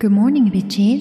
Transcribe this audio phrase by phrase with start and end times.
[0.00, 1.00] Good morning, bitches.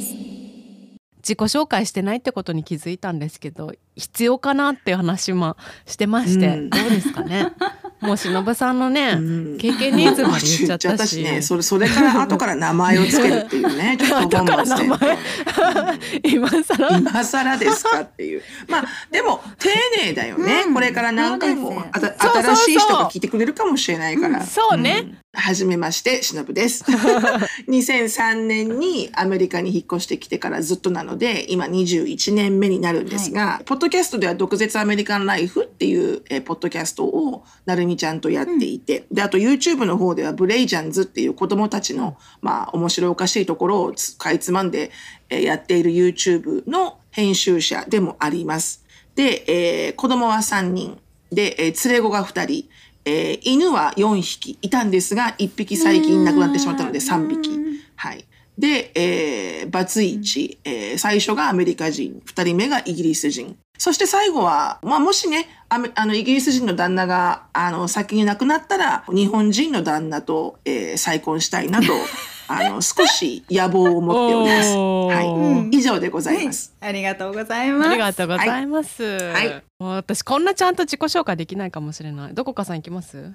[1.17, 6.70] 自己紹介してないってことに気づいたんですけど必要かなっていう話もしてまして、うん。
[6.72, 7.52] どうですかね？
[8.00, 11.41] もう忍さんのね、うん経験人数まで言っちゃったしね。
[11.41, 13.98] それ、それから後から名前をつけるっていうね。
[14.00, 18.41] ちょっと本末転倒今更今更ですかっていう。
[18.68, 19.70] まあ、でも、丁
[20.04, 20.66] 寧だよね。
[20.68, 24.45] うんこれから何回もそうですあたそうそうそう新しい人が聞いてくれるかもしれないから。
[24.45, 26.84] そうね、んはじめまして、しのぶです。
[27.68, 44.91] 2003年にアメリカに引っ越してきてからずっとなので、今21年目になるんですが、ポッドキャストでは毒舌アメリカンライフっていう、えーポッドキャストをなるみちゃんとやっていて、で、あと YouTube の方ではブレイジャンズっていう子供たちの、まあ、面白おかしいところをつかいつまんで、
[45.30, 48.86] えーやっている YouTube の編集者でもあります。
[49.16, 51.00] で、えー子供は3人。
[51.32, 52.70] で、えー連れ子が2人。
[53.05, 57.66] えー犬は4匹いたんですが、1匹最近亡くなってしまったので3匹。
[58.60, 58.72] はい。
[58.72, 63.58] で、えーバツイチ、えー最初がアメリカ人、2人目がイギリス人。
[63.77, 71.88] そして最後は、まあ、もしね、アメあの、イギリス人の旦那が、あの、先に亡くなったら、日本人の旦那と、えー再婚したいなと、
[72.50, 74.76] あの、少し野望を持っております。
[74.76, 75.78] はい。
[75.78, 76.74] 以上でございます。
[76.80, 77.90] ありがとうございます。
[77.90, 83.32] ありがとうございます、はいもう私こんなちゃんと自己紹介できないかもしれないどこかさん行きます？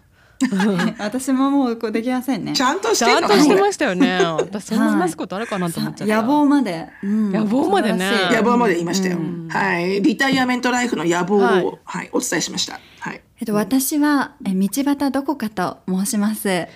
[0.98, 2.52] 私ももうこうできませんね。
[2.52, 6.88] ちゃんとしちゃんとしてましたよね私そんな話すことあるかなと思っちゃった、野望まで。
[7.02, 9.18] うん野望までね野望まで言いましたよ。
[9.18, 10.00] うんはい。
[10.00, 12.80] リタイアメントライフの野望を、ははいい、お伝えしました。
[13.00, 13.20] はい。
[13.40, 16.48] えっと、私は、え道端どこかと申します。
[16.48, 16.68] ね、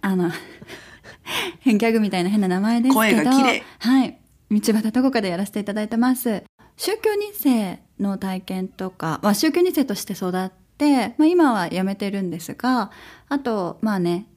[0.00, 0.30] あの、
[1.60, 3.00] 変ギャグみたいな変な名前ですけど。
[3.00, 4.18] 声が綺麗はい。
[4.50, 6.42] 道端どこかでやらせていただいてます。
[6.76, 10.63] 宗教2世の体験とか、まあ、宗教2世として育って、
[11.18, 12.90] まあ、今は辞めてるんですが、
[13.28, 14.28] あと、まあね、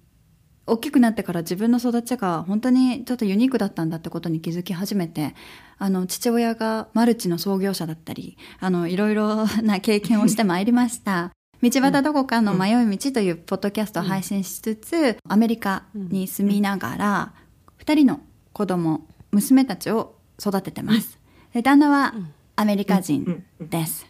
[0.67, 5.33] 大きくなってから自分の育ちが本当にちょっとユニークだったんだってことに気づき始めて、
[5.77, 11.31] あの、父親がマルチの創業者だったり、あの、いろいろな経験をしてまいりました。
[11.63, 17.33] 道端どこかの迷い道というポッドキャストを配信しつつ、アメリカに住みながら、
[17.77, 18.19] 二人の
[18.53, 21.17] 子供、娘たちを育ててます。
[21.53, 22.13] で旦那は
[22.55, 24.05] アメリカ人です。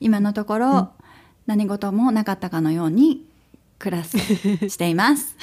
[0.00, 0.92] 今のところ、
[1.50, 3.26] 何事もなかったかのように
[3.80, 5.36] 暮らす、しています。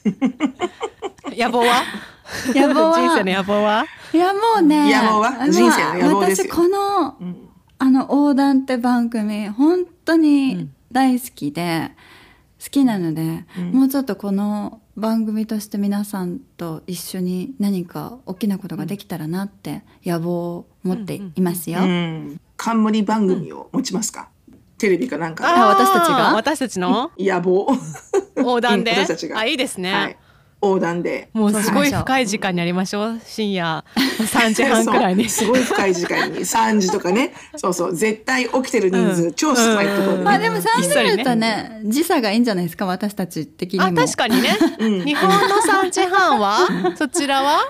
[1.36, 1.82] 野望は？
[2.54, 2.96] 野望は？
[2.96, 3.84] 人生の野望は？
[4.14, 5.30] いやもうね野望は？
[5.32, 6.48] まあ人生の野望ですよ。
[6.48, 7.18] 私この、
[7.78, 11.90] あの横断って番組本当に大好きで、
[12.58, 21.80] 好きなので、もうちょっとこの番組として皆さんと一緒に何か大きなことができたらなって野望を持っていますよ。
[21.82, 22.40] うん。
[22.56, 24.28] 冠番組を持ちますか、
[24.82, 25.44] テレビかなんか。
[25.48, 26.34] あ私たちが？
[26.34, 27.10] 私たちの？
[27.16, 27.32] で。
[27.32, 27.66] 野望。
[28.36, 28.90] 横断で？
[28.92, 29.38] 私たちが。
[29.38, 30.16] あいいですね、はい。
[30.60, 31.28] 横断で。
[31.32, 33.20] もうすごい深い時間にやりましょう。
[33.24, 33.84] 深夜
[34.18, 35.28] 3時半くらいに。
[35.28, 36.40] すごい深い時間に。
[36.40, 37.32] 3時とかね。
[37.56, 37.96] そうそう。
[37.96, 39.34] 絶対起きてる人数、うん。
[39.34, 41.16] 超少ないところでね、まあでも3ひっそりね。
[41.18, 42.86] 時だとね時差がいいんじゃないですか？
[42.86, 43.86] 私たち的にも。
[43.86, 44.50] あ確かにね、
[45.04, 46.68] 日本の3時半は？
[46.96, 47.60] そちらは？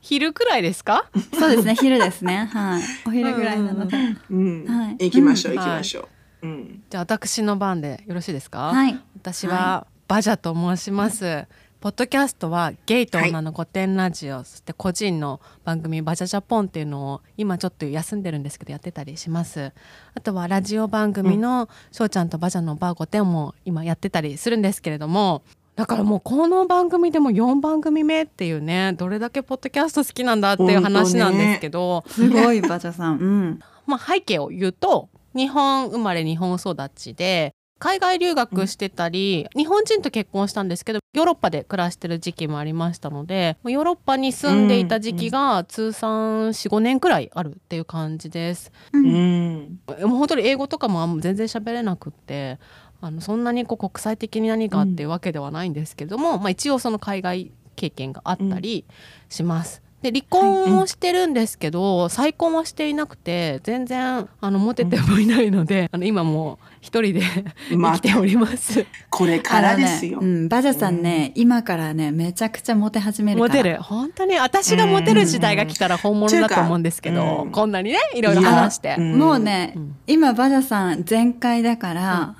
[0.00, 1.04] 昼くらいですか？
[1.38, 1.76] そうですね。
[1.76, 2.50] 昼ですね。
[2.52, 2.82] はい。
[3.06, 3.96] お昼ぐらいなので。
[4.30, 4.64] うん。
[4.66, 4.96] はい。
[5.04, 6.08] 行きましょううん行きましょう、
[6.42, 6.82] うん。
[6.90, 8.72] じゃあ私の番でよろしいですか？
[8.72, 8.98] はい。
[9.16, 11.46] 私はバジャと申します、
[11.80, 19.72] ポッドキャストはゲイと女の古典ラジオ、そして個人の番組バジャジャポンっていうのを今ちょっと休んでるんですけどやってたりします。
[20.14, 25.42] あとはラジオ番組のしょうちゃんとバジャのバー5点も今やってたりするんですけれども
[25.76, 33.18] だからもうこの番組でも4番組目っていうねどれだけポッドキャスト好きなんだっていう話なんですけど、すごいバチャさん。
[33.18, 33.60] うん。
[33.86, 48.70] まあ、背景を言うと日本生まれ日本育ちで海外留学してたり、日本人と結婚したんですけどヨーロッパで暮らしてる時期もありましたのでヨーロッパに住んでいた時期が通算45年くらいあるっていう感じです。
[48.92, 52.60] うんもう本当に英語とかも全然喋れなくって
[53.00, 58.84] あのそんなにこう国際的に何かっていうわけではないんですけども、まあ、一応その海外経験があったり
[59.28, 59.81] します。
[60.02, 67.22] で離婚をしてるんですけど、再婚はしていなくて全然あのモテてもいないので、あの今もう一人で
[67.76, 68.84] ま生きております。
[69.10, 73.54] これからですよ、ねうん、バジャさんね、今からね、めちゃくちゃモテ始めるから。
[73.54, 73.80] モテる。
[73.80, 77.52] 本当に私がモテる時代が来たら本物だと思うんですけど、うん。
[77.52, 79.96] こんなにねいろいろ話して、もうね、うん。
[80.08, 82.34] 今バジャさん全開だから、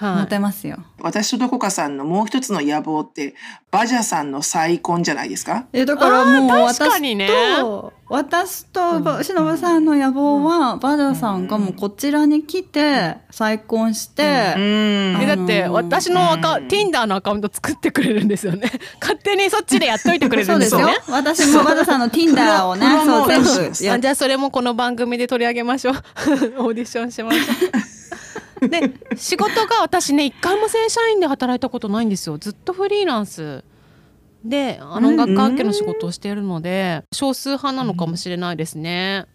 [0.00, 0.78] モテますよ。
[1.00, 3.34] 私とどこかさんのもう一つの野望って、
[3.70, 5.66] バジャさんの再婚じゃないですか？
[5.72, 7.28] えだからもう私にね。
[7.60, 15.18] と私とばしのぶさんの野望は、バダさんがもうこちらに来て再婚して、うん。
[15.20, 18.70] えだってあのー私のアカ、Tinder のアカウント作ってくれるんですよね。
[19.00, 20.96] 勝手にそっちでやっといてくれそうですすよね。
[21.10, 25.94] 私もバダさんの Tinder をね そう全部じゃあそれもこの番組で取り上げましょう。
[26.64, 27.97] オーディションしましょう
[28.60, 32.38] で仕事が私ね一回も正社員で働いたことないんですよ。
[32.38, 33.64] ずっとフリーランス。
[34.44, 39.26] であの音楽関係の仕事をしているので少数派なのかもしれないですね、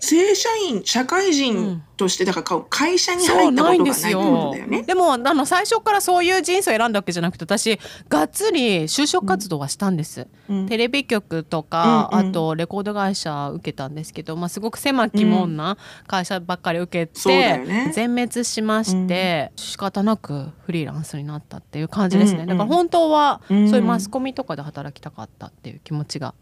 [0.00, 4.82] 正社員、社会人として、だから会社に入ったことがないってことだよね。
[4.82, 7.78] でもあの最初からそういう人生を選んだわけじゃなくて私
[8.08, 10.66] がっつり就職活動はしたんです、うん。
[10.66, 12.28] テレビ局とか、うんうん。
[12.28, 17.90] あとレコード会社受けたんですけど、まあ、すごく狭き門な会社ばっかり受けて、よね。
[17.94, 26.34] 全滅しまして、仕方なくフリーランスになったっていう感じですね、うんうんだから本当はそううんいうマスコミとかで働きたかったっていう気持ちが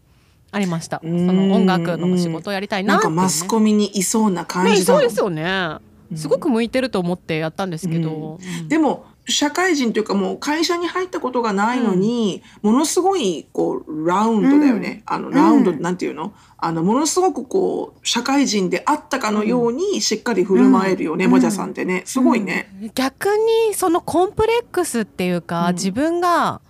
[0.55, 1.27] ありました、うん。
[1.27, 5.77] その音楽の仕事をやりたいななんかマスコミにいそうな感ねじだもんそうですよね。
[6.15, 8.69] すごく向いてると思ってやったんですけど、うん。
[8.69, 16.31] でも社会人というかもう会社に入ったことがないのに、ものすごいこうラウンドだよね、あのラウンドなんていうの？
[16.57, 21.31] あのものすごくこう社会人であったかのようにしっかり振る舞えるよね、うん。
[21.31, 22.03] バジャさんってね。
[22.05, 22.69] すごいね。
[22.93, 23.29] 逆
[23.69, 25.73] にそのコンプレックスっていうか、うん。
[25.73, 26.61] 自分が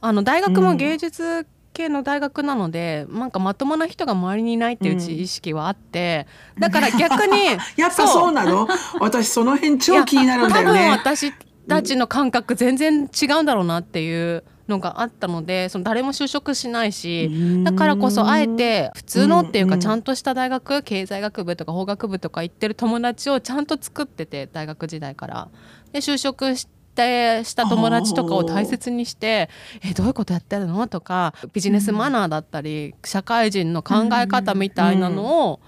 [0.00, 1.46] あの大学も芸術
[1.80, 6.26] 系の大学なので、なんかまともな人が周りにいないっていう自意識はあって、
[6.58, 7.44] だから逆に
[7.76, 8.68] やっぱそうなの？
[9.00, 10.90] 私その辺超気になるんだよ多分ね。
[10.90, 11.32] 私
[11.68, 17.30] たちの感覚全然違うんだろうなっていうのがあったのでその誰も就職しないし
[17.64, 19.78] だからこそあえて普通のっていううんうん。
[19.78, 25.48] かちゃんとした大学経済学部とか法学部とか行ってる友達をちゃんと作ってて大学時代から。
[25.92, 29.48] で就職してした友達とかを大切にして
[29.82, 35.60] 「えどういうことやってるの?」とかビジネスマナーだったり社会人の考え方みたいなのを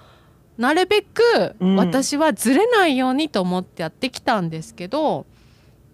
[0.59, 1.77] なるべくうん。
[1.77, 5.27] 私はずれないようにと思ってやってきたんですけど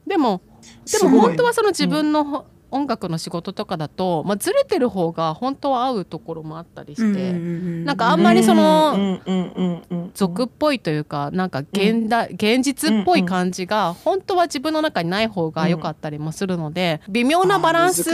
[0.06, 0.40] でも
[0.84, 18.10] ですも本当はその自分の音楽の仕事とかだと、まあ、ずれてる方が本当は合うところもあったりして、なんかあんまりそのうんうんうんうん俗っぽいというかなんか現代、現実っぽい感じが本当は自分の中にない方が良かったりもするので、微妙なバランス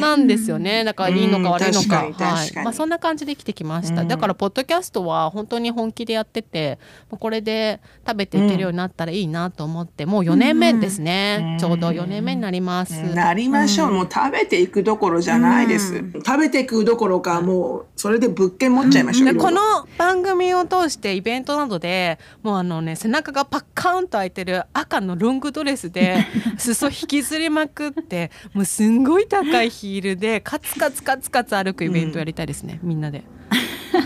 [0.00, 0.84] なんですよね。
[0.84, 2.08] だからいいのか悪いのか。
[2.24, 2.52] はい。
[2.56, 4.02] まあそんな感じで生きてきました。
[4.02, 4.08] うん。
[4.08, 6.78] だからポッドキャストは本当に本気でやってて、
[7.10, 11.52] これで食べていけるようになったらいいなと思って、もう4年目ですね。
[11.52, 11.58] うん。
[11.58, 12.94] ちょうど4年目になります。
[13.14, 16.12] なりましょう、もう食べていくどころじゃないです、うん。
[16.24, 26.26] 食べていくどころかもうそれで物件持っちゃいましょう、でいろいろこの番組を通してイベントなどでもうあのね背中がパッカーンと開いてる赤のロングドレスで
[26.58, 33.24] 裾引きずりまくってもうすんごい高いヒールでカツカツカツカツ歩くイベントやりたいですね、みんなで。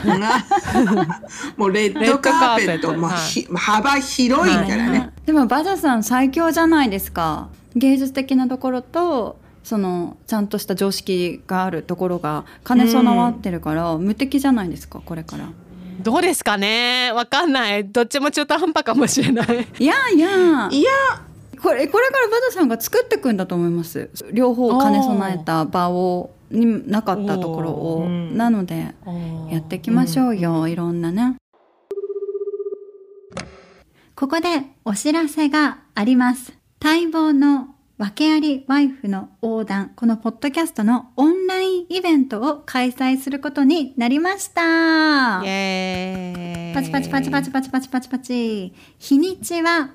[0.05, 0.45] な。
[1.57, 7.49] もうレッドカーペットまあ、ひ幅広いからね、でもバジャさん最強じゃないですか。
[7.75, 15.49] 芸術的なところとそのちゃんとした常識があるところが兼ね備わってるから、無敵じゃないですかこれから。
[16.01, 17.13] どうですかね？
[17.13, 17.85] わかんない。
[17.85, 19.47] どっちも中途半端かもしれない。
[19.79, 20.69] いやいや。
[20.71, 20.91] いや。
[21.63, 24.11] これこれからバジャさんが作っていくんだと思います。
[24.33, 28.95] 両方兼ね備えた場をになかったところを、なので
[29.49, 31.37] やっていきましょうよ、いろんなね。
[34.17, 36.53] ここでお知らせがあります。
[36.83, 37.72] 待望の
[38.03, 49.91] 訳ありワイフの横断このポッドキャストのオンラインイベントを開催することになりましたイエーイパチパチパチパチパチパチパチパチ日にちは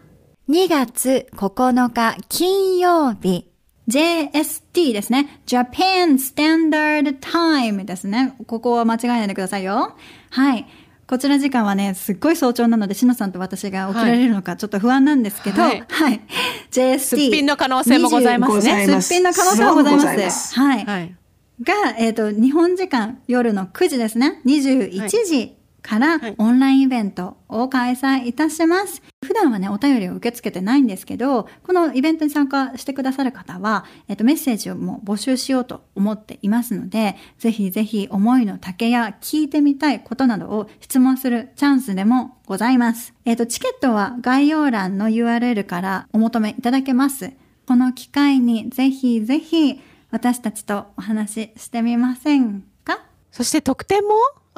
[0.47, 3.49] 2月9日金曜日
[3.89, 5.41] JST ですね。
[5.45, 8.35] Japan Standard Time ですね。
[8.45, 9.95] ここは間違えないでくださいよ。
[10.29, 10.65] はい。
[11.07, 15.69] こちら時間はね、すっごい早朝なので、しのさんと私が起きられるのかちょっと不安なんですけど、は。
[15.69, 16.21] はいい
[16.69, 16.99] JST。
[16.99, 20.17] すっぴんの可能性もございますねございますすっぴんの可能性もございます。
[20.17, 20.85] ますはい。
[20.85, 21.15] はい
[21.63, 24.41] が、えっ、と、日本時間夜の9時ですね。
[24.45, 25.56] 21時
[25.87, 29.01] からはいオンラインイベントを開催いたします。
[29.25, 43.13] 普段はね、お便りを受け付けてないんですけど、このイベントに参加してくださる方は、えっ、と、メッセージをもう募集しようと思っていますので、ぜひぜひ思いの丈や聞いてみたいことなどを質問するチャンスでもございます。
[43.23, 47.31] えっ、と、チケットは概要欄の URL からお求めいただけます。
[47.65, 49.79] この機会にぜひぜひ
[50.11, 52.99] 私たちとお話ししてみませんか？
[53.31, 54.09] そして特典も？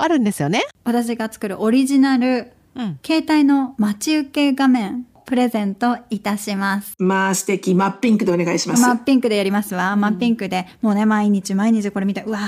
[0.01, 0.63] あるんですよね。
[0.83, 2.99] 私が作るオリジナルうん。
[3.05, 6.95] 携帯の待ち受け画面プレゼントいたします。
[6.97, 7.75] まあ素敵。
[7.75, 8.81] 真っピンクでお願いします。
[8.81, 9.95] 真っピンクでやりますわ。
[9.95, 12.39] 真っピンクで、もうね、毎日毎日これ見て、うわ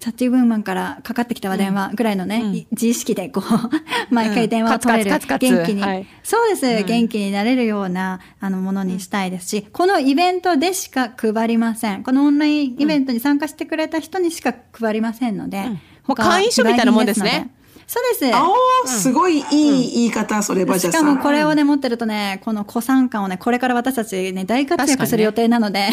[0.00, 2.54] チャッチーブーマンからかかってきたわ、電話ぐらいのね、うん。
[2.54, 3.44] い自意識でこう、
[4.14, 6.06] 毎回電話を取れる、元気に、はい。
[6.22, 6.84] そうです、うん。
[6.84, 9.48] 元気になれるような、あの、ものにしたいです。
[9.48, 12.02] し、このイベントでしか配りません。
[12.02, 15.70] このオンラインイベントに参加してくれた人にしか配りませんので、
[16.06, 17.50] もう会員証みたいなもんですね。
[17.86, 18.34] そうです。
[18.34, 21.16] あおーすごいいい言い方、それ、バジャしかさん。
[21.16, 25.90] もこれをね、持ってるとね、この古参感をね、これから私たちね、大活躍する予定なので、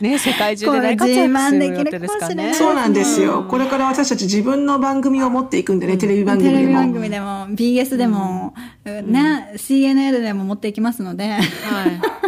[0.00, 2.54] ね、世界中で大活躍する予定ですからね。
[2.54, 3.46] そうなんですよ。
[3.48, 6.80] これから私たち自分の番組を持っていくんでね、テレビ番テレビ組でも。
[6.80, 8.54] 番組でも BS でも、
[8.84, 11.40] ね CNN でも持っていきますので、はい。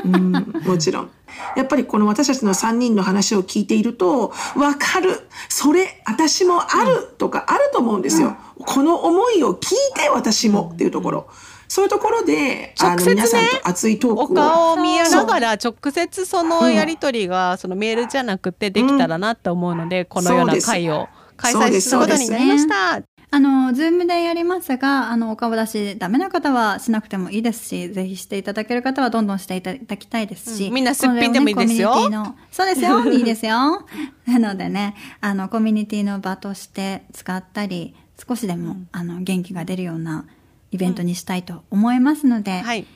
[0.04, 0.32] うん、
[0.64, 1.10] もちろん。
[1.56, 8.36] やっぱりこの私たちの3人の話を聞いていると、わかるそれ、私もあるとかあると思うんですよ。
[8.64, 11.28] この思いを聞いて私もっていうところ。
[11.68, 14.36] そういうところで、直接ね熱いトークを。
[14.36, 21.08] 顔を見ながら直接そのやり取りがそのメールじゃなくてできたらなと思うので、このような会を
[21.38, 23.00] 開催することになりました。
[23.34, 30.66] あの、ズームでやりますが、あの、お顔出しダメな方はしなくてもいいですし、ぜひしていただける方はどんどんしていただきたいですし。
[30.66, 32.18] うんみんなすっぴんでもいいですよね
[32.50, 33.02] そうですよ。
[33.10, 33.86] いいですよ。
[34.26, 37.94] なのでね、あの、コミュニティの場として使ったり、
[38.28, 40.26] 少しでも、あの、元気が出るような
[40.70, 42.86] イベントにしたいと思いますので、はい。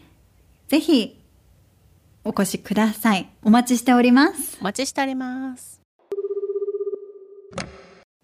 [0.68, 1.16] ぜひ、
[2.24, 3.30] お越しください。
[3.42, 4.58] お待ちしております。
[4.60, 5.85] お待ちしております。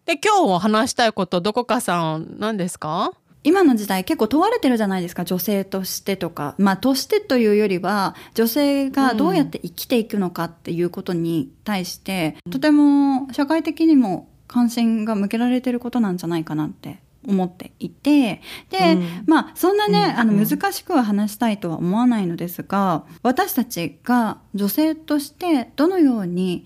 [0.05, 3.13] で、今日話したいこと、どこかさん、何ですか？
[3.45, 6.55] 今の時代結構問われてるじゃないですか女性としてとか。
[6.59, 18.43] まあとしてというよりは女性がどうやって生きていくのかっていうことに対して、とても社会的にも関心が向けられてることなんじゃないかなって思っていて。
[18.71, 19.25] で、うん。
[19.27, 20.21] まあそんなね、うん。
[20.21, 26.65] あの難しくは話したいとは思わないのですが私たちが女性としてどのように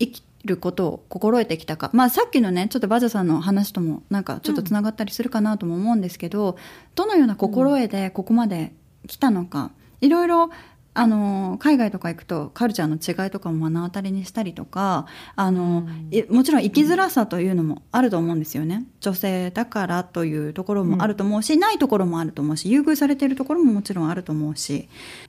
[0.00, 6.56] 生きることを心得てきたか、まあ、さっきのねちょっとバジャさんの話ともなんかちょっとつながったりするかなとも思うんですけど、
[6.94, 8.72] どのような心得でここまで
[9.06, 10.50] 来たのか、いろいろ
[10.96, 18.86] あの海外とか行くとカルチャーの違いとかも目の当たりにしたりとかあの、いもちろん生きづらさというのもあると思うんですよね。
[19.00, 24.88] 女性だからというところもあると思うし、ないところもあると思うし優遇されているところももちろんあると思うし。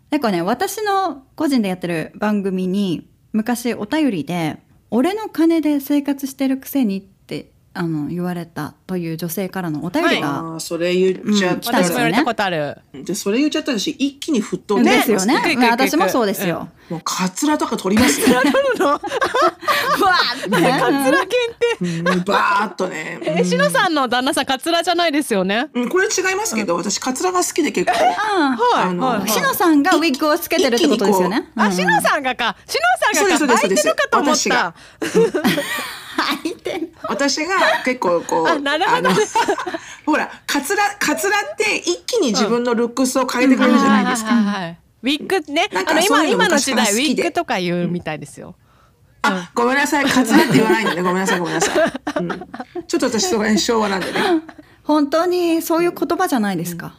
[0.10, 7.10] なんかね私の個人でやってる番組に昔お便りで「俺の金で生活してるくせに」
[7.78, 12.78] あの言われたという女性からのお便りが、ああ、それ言っちゃっうん来たんですよね私も言われたことある。
[12.94, 15.56] で、それ言っちゃったらし、一気に沸騰になですよねりますね。
[15.58, 16.70] まあ私もそうですよ。
[16.90, 18.28] もうカツラとか取りますよ。
[18.80, 21.28] うわカツラ限
[21.80, 22.12] 定。
[22.12, 23.20] うんバーっとね。
[23.24, 25.68] え、しのさんの旦那さん、カツラじゃないですよね？
[25.74, 27.98] うん、これ違いますけど、私カツラが好きで結構。
[27.98, 28.90] あはい。
[28.90, 29.30] あのはい。
[29.30, 31.52] しのさんがウィッグをつけてるってことですよね。
[31.56, 32.56] あ、しのさんがか。
[32.66, 33.38] しのさんがか。
[33.38, 34.74] そうですそうです相手のかと思った。
[36.22, 37.56] はいて私が
[37.86, 39.16] 結構こう、あなるほどの
[40.06, 44.32] ほら、カツラ、カツラって一気に自分のルックスを変えてくれるじゃないですか。
[44.32, 45.70] はいはいはいウィッグね。
[45.72, 48.56] なんかあの、今、今の時代、ウィッグとか言うみたいですよ。
[49.22, 51.02] あ、ごめんなさい、カツラって言わないんだね。
[51.04, 51.94] ごめんなさい、ごめんなさい。
[52.20, 52.30] うん、
[52.88, 54.20] ちょっと私、そこら辺昭和なんでね。
[54.84, 56.96] 本当にそういう言葉じゃないですか。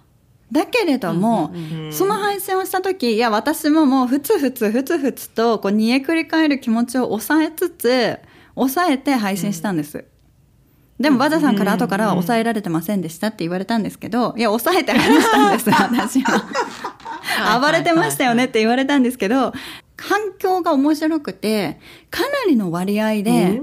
[0.52, 1.52] だけれども、
[1.90, 8.18] その配信をした時いや私ももうふつふつふつふつとこう煮えくり返る気持ちを抑えつつ
[8.58, 10.04] 抑えて配信したんです。
[11.00, 17.60] でもバザさんから後からは抑えられてませんでしたって言われたんですけどいや抑えて話したんです 私は。
[17.60, 19.52] 暴れてましたよねって言われたんですけど
[19.96, 21.78] 環境が面白くて
[22.10, 23.60] かなりの割合で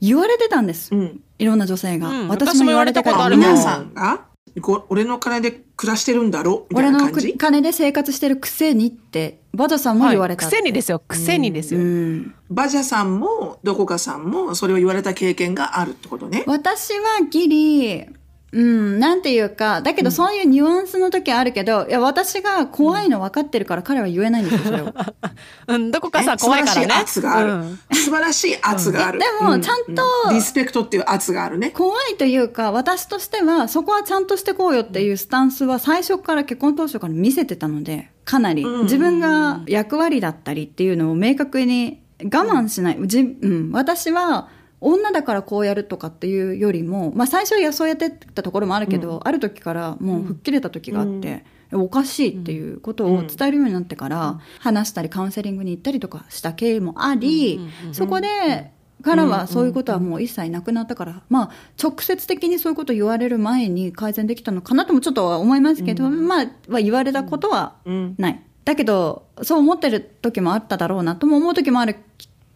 [0.00, 1.20] 言われてたんです、うん。
[1.38, 2.28] いろんな女性が、うん。
[2.28, 4.27] 私も言われたから私も言われたことあるもん皆さんが、
[4.60, 7.34] こ俺の金で暮らしてるんだろみた俺のいな感じ？
[7.34, 11.02] 金で生活してるくせにってバザさんも言われたはい癖にですよ。
[11.06, 11.84] 癖にですうよ。
[11.84, 16.44] んバジャさんも、どこかさんも、それを言われた経験があるってことね。
[16.46, 18.06] 私はギリ
[18.50, 24.94] うんなんていうかだけどそういうニュアンスの時あるけど、いや私が怖いの分かってるから彼は言えないんですよそれを
[25.68, 27.04] うん、どこかさえ怖いからね。
[27.06, 27.52] 素晴らしい圧がある。
[27.52, 27.78] うん。
[27.92, 29.18] 素晴らしい圧がある。
[29.18, 31.70] でもうちゃんとうリスペクトっていう圧があるね。
[31.70, 38.64] 怖いというか私としてはそこはちゃんとしてこうよっていうスタンスは最初から結婚当初から見せてたのでかなり。
[38.64, 38.82] うん。
[38.84, 44.48] 自分が役割だったりっていうのを明確に我慢しない、じうん、私は
[44.80, 68.14] 女だからこうやるとかっていうよりも、まあ、最初はそうやってたところもあるけど、ある時からもう吹っ切れた時があって、おかしいっていうことを伝えるようになってから、話したりカウンセリングに行ったりとかした経緯もあり、うんうんうんそこでからはそういうことはもう一切なくなったから、まあ直接的にそういうこと言われる前に改善できたのかなともちょっとは思いますけど、まあは言われたことはうん。
[68.18, 68.42] ない。
[68.64, 71.96] だけどそう思ってる時もあっただろうなとも思う時もある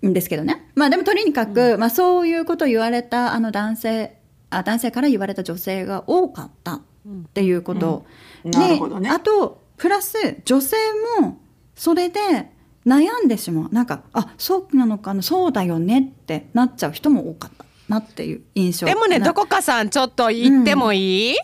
[0.04, 0.70] んですけどね。
[0.74, 4.18] まあでもとにかく、まあそういうことを言われたあの男性
[4.50, 6.80] あ男性から言われた女性が多かったっ
[7.32, 8.04] ていうこと。
[8.44, 8.50] うん。
[8.50, 9.08] なるほどね。
[9.08, 10.76] であとプラス女性
[11.20, 11.38] も
[11.74, 12.20] それで
[12.86, 13.68] 悩んでしまう。
[13.72, 18.86] なんかあそうなのかなそうだよねってなっちゃう人も多かったなっていう印象。
[18.86, 21.36] でもねなどこかさんちょっと言ってもいい、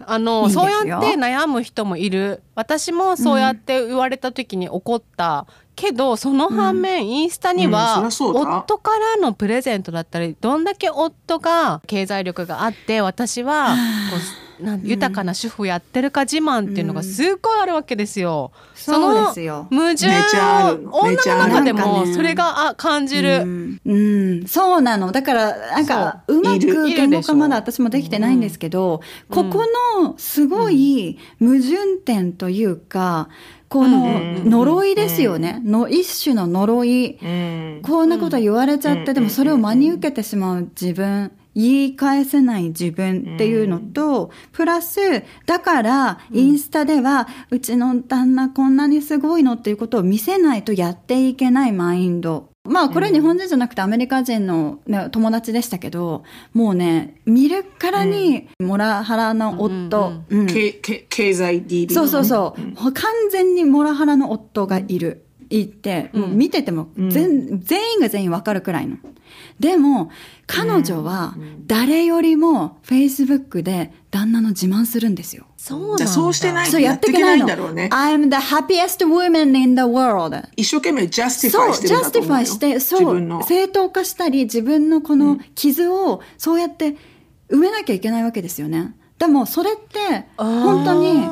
[0.00, 2.42] あのそうやって悩む人もいる。
[2.54, 13.74] 私もそうやって言われた時に怒った、けどその反面、インスタには、うん夫からのプレゼントだったりどんだけ夫が経済力があって私は
[14.10, 18.52] こうなん豊かな主婦やってるか自慢っていうのがすっごいあるわけですよ。
[18.74, 19.66] そうですよ。
[19.70, 23.42] 矛盾女の中でもそれがあ感じる。
[23.42, 23.94] うん、う
[24.42, 24.46] ん。
[24.46, 25.10] そうなの。
[25.12, 26.40] だからなんかう。
[26.40, 29.64] まく言語化まだ私もできてないんですけど、ここ
[29.98, 33.28] のすごい矛盾点というか
[33.68, 34.08] このう
[34.46, 37.80] ん呪いですよね、の一種の呪い、うん。
[37.82, 39.14] こんなこと言われちゃって、うん。
[39.14, 52.53] でもそれを真に受けてしまう自分、言い返せない自分っていうのと、プラス、だから、インスタでは、うちの旦那こんなにすごいのっていうことを見せないとやっていけないマインド。
[52.66, 65.26] まあ、これ日本人じゃなくてアメリカ人の、ね、友達でしたけど、もうね、見るからに、モラハラの夫、うんけけ経済 DB そうそうそう、完全にモラハラの夫がいる。
[65.50, 68.96] いて、もう見てても全,、全員が全員わかるくらいの。
[69.64, 70.10] でも、
[70.46, 71.34] 彼女は
[71.66, 75.46] 誰よりも Facebook で旦那の自慢するんですよ。
[75.56, 77.48] そうなんだじゃあそうしてないそうやっていけないの。
[77.48, 80.38] やっていけないんだろうね I'm the happiest woman in the world.
[80.56, 86.96] 一生懸命ジャスティファイしてジャスティるんだと思うよファイして、そう、正当化したり、自分のこの傷をそうやって
[87.48, 88.94] 埋めなきゃいけないわけですよね。
[89.18, 91.26] でも、それって、本当に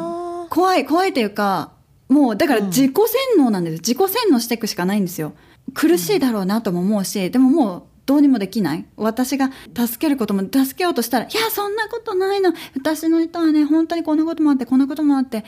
[0.48, 1.72] 怖い、怖いというか、
[2.08, 3.74] もう、だから自己洗脳なんです。
[3.74, 5.34] 自己洗脳していくしかないんですよ。
[5.74, 8.84] 苦しいだろうなとも思うし、でももう、どうにもできない。
[8.96, 12.52] 私が助けることも助けようとしたら、いや、そんなことないの。
[12.74, 15.44] 私の人はね、本当にこんなこともあって、こんなこともあって、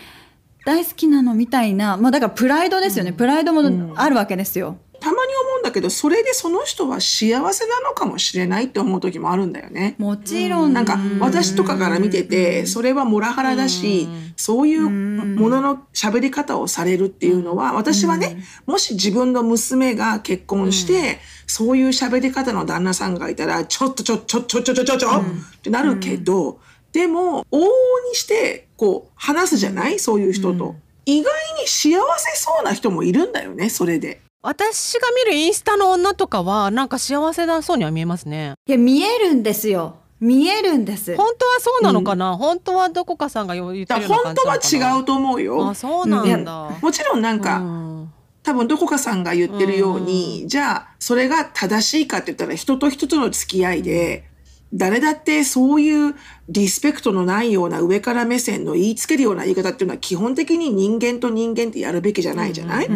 [0.65, 3.13] 大好きなのみたいな、まあだからプライドですよね。
[3.13, 4.79] プライドもあるわけですよ。
[5.05, 9.97] たまに思うんだけどそれでその人は幸せなのかもしれないって思う時もあるんだよね。
[9.99, 10.73] もちろん。
[10.73, 25.23] なんか私とかから見ててそれはモラハラだしそういうものの喋り方をされるっていうのは私はねもし自分の娘が結婚してそういう喋り方の旦那さんがいたらちょっとちょちょちょちょちょちょちょっ
[25.61, 26.61] てなるけど
[26.93, 27.69] でも往々
[28.09, 29.99] にしてこう話すじゃない？
[29.99, 30.77] そういう人と。
[31.07, 34.23] 意外に幸せそうな人もいるんだよねそれで。
[34.47, 39.97] 私が見るインスタの女とかはなんか幸せだそうには見えますねいや、見えるんですよ。
[40.21, 41.17] 見えるんです。
[41.17, 44.99] 本当はそうなのかな、本当はどこかさんが言ってだる本ような感じなのかな？
[44.99, 45.71] 当は違うと思うよ。
[45.71, 54.29] あそうなんだ、もちろんなんか、うん多分どこかさんが言ってるように、じゃあそれが正しいかって言ったら人と人との付き合いで、
[54.75, 56.15] 誰だってそういう
[56.49, 62.89] リスペクトのないような上から目線の言いつけるような言い方っていうのは基本的に人間と人間ってやるべきじゃないじゃない、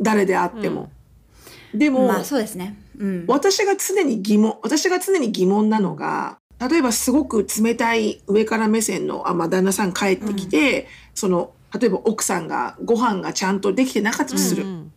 [0.00, 0.90] 誰であっても。
[1.74, 2.76] でも、まあそうですね。
[2.98, 3.24] うん。
[3.28, 14.64] 私が常に疑問、私が常に疑問なのが、例えばすごく冷たい上から目線の、あ、まあ、旦那さん帰ってきて、その、例えば奥さんがご飯がちゃんとできてなかったとする。
[14.64, 14.92] うん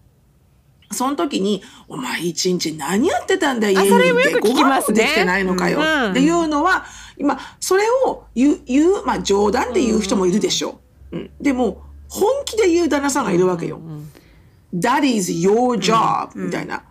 [0.93, 6.86] その時に、お前一日何やってたんだ家にいそれもてよく聞きますねご飯もできてないのかよ、うんっていうのは、
[7.17, 10.79] 今、それを言う、言う、まあ冗談で言う人もいるでしょ
[11.12, 11.17] う。
[11.17, 13.79] うんでも、本気で言う旦那さんがいるわけよ。
[14.73, 16.84] That is your job、みたいな。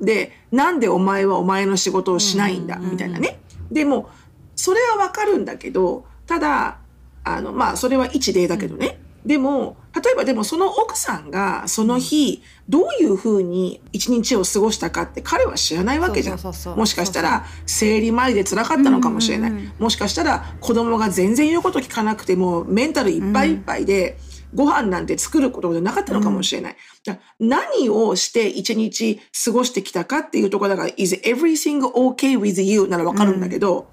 [0.00, 3.40] で、なんでお前はお前の仕事をしないんだ、みたいなね。
[3.70, 4.10] でも、
[4.56, 6.78] それはわかるんだけど、ただ、
[7.24, 8.98] あの、まあ、それは一例だけどね。
[9.24, 16.38] でも、例えばでもその奥さんがその日、どういうふうに一日を過ごしたかって彼は知らないわけじゃん。
[16.76, 19.52] もしかしたら生理前で辛かったのかもしれない。
[19.78, 24.18] もしかしたら子供が全然言うこと聞かなくてもメンタルいっぱいいっぱいで、
[24.54, 26.76] ご飯なんて作ることじゃなかったのかもしれない。
[27.04, 33.91] だから何をして一日過ごしてきたかっていうところだから、is everything okay with you ならわかるんだけど、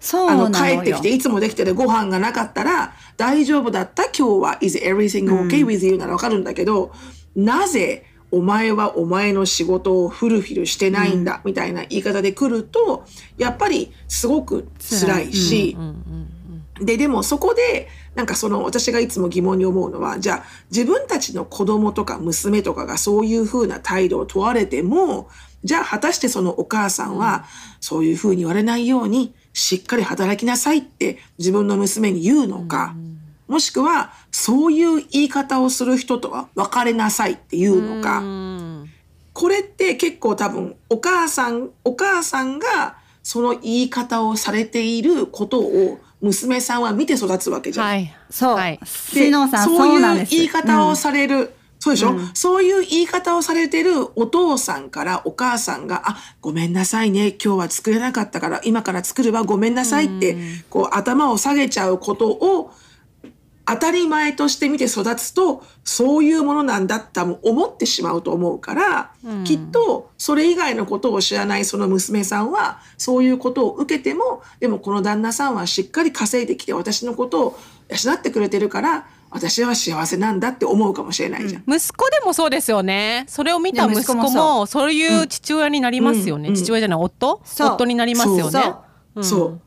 [0.00, 0.82] あの、そうなのよ。
[0.82, 5.98] 帰ってきて、いつもできてるご飯がなかったら、大丈夫だった今日は、is everything okay with you?
[5.98, 6.92] ならわかるんだけど、
[7.36, 13.04] なぜ、お前はお前の仕事をフルフィルしてないんだ、みたいな言い方で来ると、
[13.36, 15.76] やっぱりすごく辛いし、
[16.80, 25.28] で、でもそこで、なんかその私がいつも疑問に思うのは、じゃあ自分たちの子供とか娘とかがそういうふうな態度を問われても、
[25.62, 27.44] じゃあ果たしてそのお母さんは
[27.80, 32.94] そういうふうに言われないようにしっかり働きなさいって自分の娘に言うのか、
[33.48, 38.22] もしくはそういう言い方をする人とは別れなさいって言うのか、
[39.32, 47.86] これって結構多分お母さん、お母さんがその言い方をされていることを娘さんは見て育つわけじゃん。
[47.86, 48.14] はい。
[48.30, 48.54] そう。
[48.54, 48.78] はい
[49.14, 49.30] で
[49.64, 50.26] そういう。
[50.26, 52.30] 言い方をうんされる、そうでしょ、うん。
[52.34, 60.36] そういう言い方をされてるお父さんからお母さんが、あ、ごめんなさいね、今日は作れなかったから、今から作るわ、ごめんなさいって、
[60.68, 62.70] こう頭を下げちゃうことを
[63.66, 69.12] 当たり前として見て育つと、そういうものなんだって思ってしまうと思うから、
[69.44, 81.62] きっとそれ以外のことを知らないその娘さんは、そういうことを受けても、でもこの旦那さんはしっかり稼いできて私のことを養ってくれてるから、私は幸せなんだって思うかもしれないじゃん。
[81.68, 83.24] 息子でもそうですよね。
[83.28, 86.48] それを見た息子ももそういう父親になりますよね。
[86.48, 88.74] うん父親じゃない夫、夫になりますよね。
[89.22, 89.60] そう。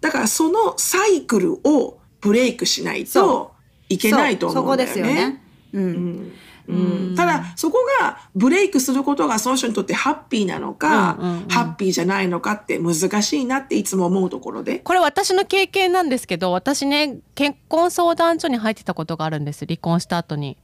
[0.00, 3.54] だからそのサイクルをブレイクしないそと
[3.90, 5.42] いけないと思うんだよそうそこですよね。
[5.74, 6.32] うん。
[6.68, 14.78] うんただそこがブレイクすることがその人にとってハッピーなのか、うんうんうんハッピーじゃないのかって難しいなっていつも思うところで。
[14.78, 20.56] これ私の経験なんですけど私ね結婚相談所に入ってたことがあるんです離婚した後に。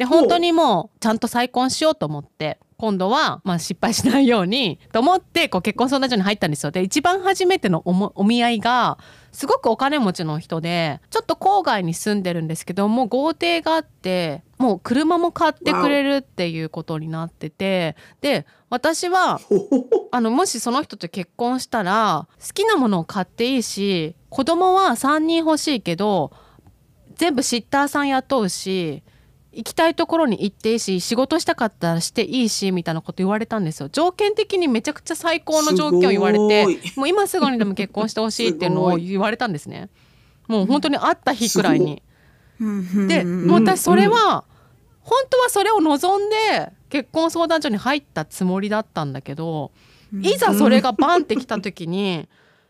[0.00, 6.70] で本当にもうちゃんと再婚しようと思って今度はまあ失敗しないようにと思ってこう結婚相談所に入ったんですよ。
[6.70, 8.96] で一番初めてのおもお見合いが
[9.30, 19.38] すごくお金持ちの人でちょっと郊外に住んでるんですけどもう豪邸があってもう車も買ってくれるっていうことになっててで私は
[20.12, 26.32] あのもしその人と結婚したら好きなものを買っていいし子供は3人欲しいけど
[27.16, 29.02] 全部シッターさん雇うし
[29.52, 33.88] 行きたいところに行っていいし仕事したかったらしていいしみたいなこと言われたんですよ。
[33.88, 39.88] 条件的にめちゃくちゃ最高の条件を言われてすもう今すぐにでも結婚してほしいっていうのを言われたんですね。
[40.46, 42.02] もう本当に会った日くらいに。
[43.08, 44.44] でもう私それは
[45.00, 49.72] 本当はそれを望んで結婚相談所に入ったつもりだったんだけど
[50.22, 52.28] いざそれがバンってきた時に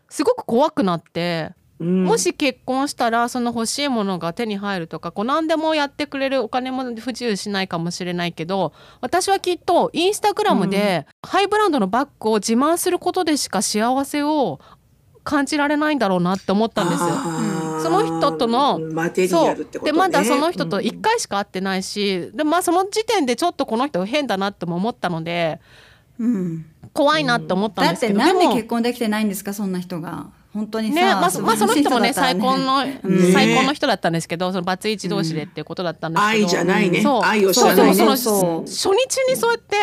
[0.09, 14.59] すごく怖くなってうんもし結婚したらその欲しいものが手に入るとかこう何でもやってくれるお金も不自由しないかもしれないけど私はきっとインスタグラムでハイブランドのバッグを自慢することでしか幸せを
[15.23, 17.01] 感じられないんだろうなって思ったんです。
[17.01, 19.67] あーその人とのマテリそう。
[19.83, 25.59] でまだその人とうん1回しか会ってないし、でまあその時点でちょっとこの人変だなっても思ったので
[26.19, 26.65] うん。
[26.93, 30.27] 怖いなって思ったんだってですけど、でもなんで結婚できてないんですかそんな人が。
[30.53, 30.95] 本当にさ。
[30.95, 33.33] ねまあ、そまあその人もね素晴らしい再婚の、うん。
[33.33, 37.01] 再婚の人だったんですけどそのバツイチ同士でっていうことだったんですけど、愛じゃないね。
[37.01, 37.21] そう。
[37.23, 37.95] 愛を知らないね。
[37.95, 39.75] そうそう初日にそうやって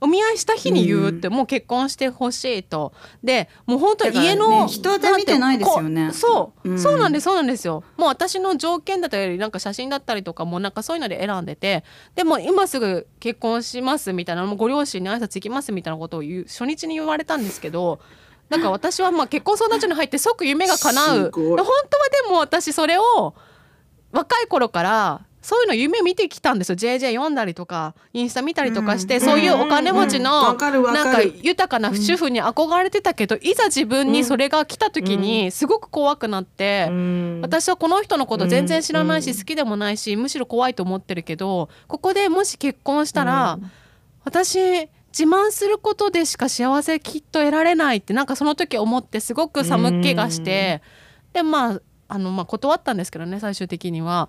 [0.00, 2.92] お見合いした日に言うって、もう結婚してほしいと。
[3.22, 6.12] でもう本当だからね家の、人で見てないですよね。
[6.12, 6.78] そう、うん。
[6.78, 7.84] そうなんですそうなんですよ。
[7.96, 11.84] もう私の条件だったりなんか写真だったりとかもなんかそういうので選んでて
[12.14, 18.00] でも今すぐ結婚しますみたいなもうご両親に挨拶行きますみたいなことを言う初日に言われたんですけど
[18.48, 21.30] なんか私はまあ結婚相談所に入って即夢が叶う。
[21.32, 23.34] 本当はでも私それを
[24.12, 26.76] 若い頃からそういうの夢見てきたんですよ。
[26.76, 29.20] JJ 読んだりとかインスタ見たりとかして、うん。
[29.20, 30.22] そういうお金持ちうん。
[30.22, 37.40] のなんか豊かな主婦に憧れてたけど、いざ自分にそれが来た時にすごく怖くなって、うん。
[37.42, 39.36] 私はこの人のこと全然知らないし、うん。
[39.36, 43.58] 好きでもないしむしろ怖いと思ってるけどここでもし結婚したら、
[44.24, 50.82] 私自慢することでしか幸せきっと得られないってなんかその時思ってすごく寒気がして、
[51.32, 54.28] でまああのまあ断ったんですけどね最終的には。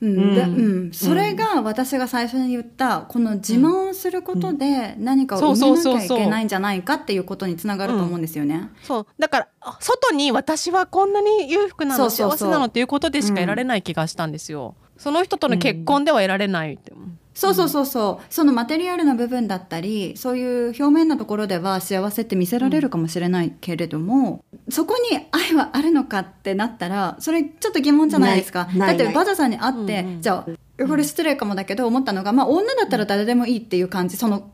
[0.00, 0.34] うん。
[0.34, 0.56] でうん。
[0.56, 8.70] うん、それが私が最初に言ったこの自慢をすることで何かをそう埋めなきゃいそうそうそうけないんじゃないかっていうことにつながると思うんですよね。
[8.82, 14.74] そうだからあ外に私はこんなに裕福なのそうそうそう幸せなのっていうことでしか得られない気がしたんですよ。
[14.96, 16.92] その人との結婚では得られないって。
[17.34, 18.24] そうそうそうそう。
[18.32, 28.68] そのマテリアルな部分だったりそういう表面なところでは幸せって見せられるかもしれないけれども、そこに愛はあるのかってなったらそれちょっと疑問じゃないですか。
[28.76, 30.22] だってバザさんに会って、うんうん。
[30.22, 34.16] じゃあこれ失礼かもだけど思ったのが、まあ、女だったら誰でもいいっていう感じ。
[34.16, 34.50] その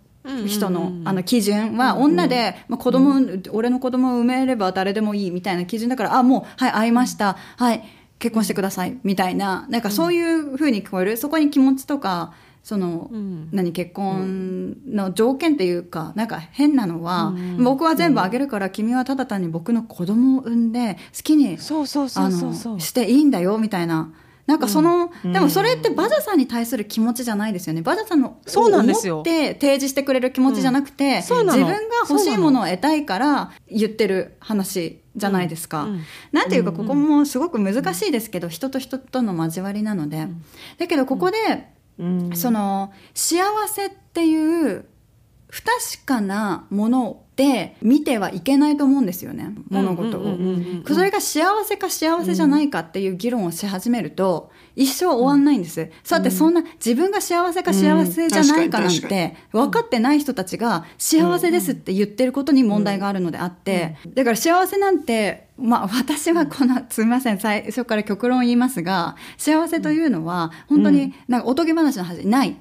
[0.46, 3.14] 人の,、あの基準は女で、まあ、子供、
[3.52, 7.36] 俺の子供を産めれば誰でもいいみたいな基準だからあもうはい会いました。
[7.56, 7.82] はい
[8.18, 8.98] 結婚してください。
[9.02, 11.16] みたいななんかそういう風に聞こえる。
[11.16, 13.48] そこに気持ちとかその、うん。
[13.52, 17.64] 何結婚の条件っていうか、なんか変なのは、うん。
[17.64, 24.12] 僕は全部あげるから、君はただ単に僕の子供を産んで好きにしていいんだよみたいな。
[24.46, 25.32] なんかその、うん。
[25.32, 27.82] でもそれってバジャさんに対する気持ちじゃないですよね。
[27.82, 29.14] バジャさんのそうなんですよ。
[29.14, 31.66] 思って提示してくれる気持ちじゃなくて、自分が
[32.08, 35.84] 欲しいものを得たいから言ってる話じゃないですか。
[35.84, 36.00] うん。
[36.32, 40.26] なんていうかここもすごく難しいですけど、人と人との交わりなので、
[40.78, 41.79] だけどここで、うん
[42.34, 44.86] その幸せっていう
[45.48, 50.20] 不確かなもので見てはいけないと思うんですよね物事を。
[50.20, 55.90] うんうんうんうんそれが幸せか幸せじゃないかっていう議論をし始めると、一生終わんないんです。
[56.02, 72.56] そうやってそんな自分が幸せか幸せじゃないかなんて分かってない人たちが幸せですって言ってることに問題があるのであって、だから幸せなんて、まあ私はこの、すみません、最初から極論言いますが、幸せというのは本当になんかおとぎ話の話ない。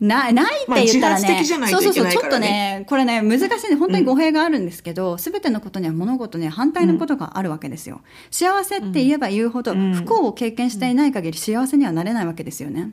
[0.00, 8.00] ない、ないって言ったらね、そうそうそう、ちょっとね、これね、難しいんで、本当に語弊があるんですけど、すべ、てのことには物事には反対のことがあるわけですよ。
[8.30, 9.94] 幸せって言えば言うほど、ん。
[9.94, 12.90] 不幸を経験していない限り幸せにはなれないわけですよね。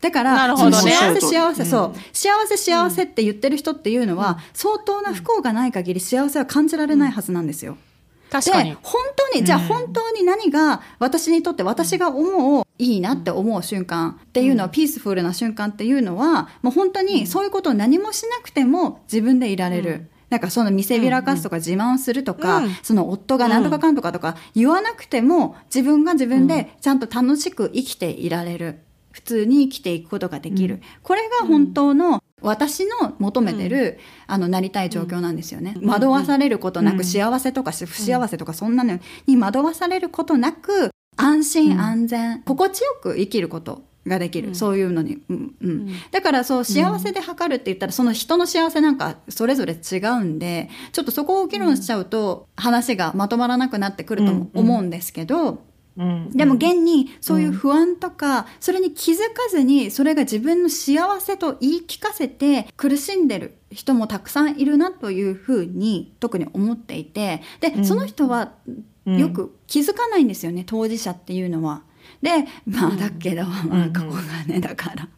[0.00, 0.56] だから、ね。
[0.56, 7.76] 幸せ幸せ、うんそう、幸せ幸せって言ってる人っていうのは、相当な不幸がない限り幸せは感じられないはずなんですよ。
[8.32, 8.76] で確かに。
[8.82, 20.08] 本当にじゃあ本当に何が私にとって私が思ういいなって思う瞬間っていうのは、ピースフルな瞬間っていうのはもう本当にそういうことを何もしなくても自分でいられる。
[20.30, 22.70] なんかその見せびらかすとか自慢するとか、うん。
[22.82, 28.80] その夫が何とかかんとかとか言わなくても自分が自分でちゃんと楽しく生きていられる。
[29.12, 30.80] 普通に生きていくことができる。
[31.02, 35.76] これが本当の私の求めてる、あの、なりたい状況なんですよね。
[35.82, 37.04] 惑わされることなく、うん。
[37.04, 44.48] 幸せとか不幸せとかそんなのに惑わされることなく、安心安全、心地よく生きることができる。
[44.48, 44.54] うん。
[44.54, 45.18] そういうのに。
[45.28, 45.70] うんうん。
[45.70, 45.88] ん。
[46.10, 55.62] だからそう、幸せで測るって言ったら、その人の幸せなんかそれぞれ違うんで、ちょっとそこを議論しちゃうと、話がまとまらなくなってくるとも思うんですけど、
[55.96, 56.30] うん。
[56.30, 67.84] でも現にそういう不安とか、それに気づかずにそれが自分の幸せと言い聞かせて苦しんでる人もたくさんいるなというふうに特に思っていてで、うん。
[67.84, 71.82] その人はうんよく気づかないんですよね当事者っていうのは。
[72.20, 75.08] でまあだけど、まあここがねだから。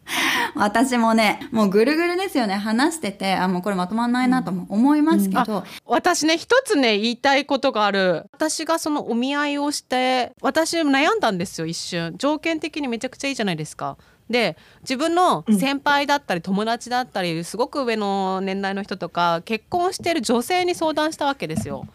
[0.55, 8.25] 私もねもうぐるぐるですよね話しててあもうこれまとまんないなとも思いますけど、私ね一つね言いたいことがある。
[8.31, 12.15] 私がそのお見合いをして私悩んだんですよ一瞬。
[12.17, 13.97] 条件的にめちゃくちゃいいじゃないですか。
[14.29, 21.85] で自分の先輩だったり友達だったりすごく上の年代の人とか結婚してる女性に相談したわけですよ。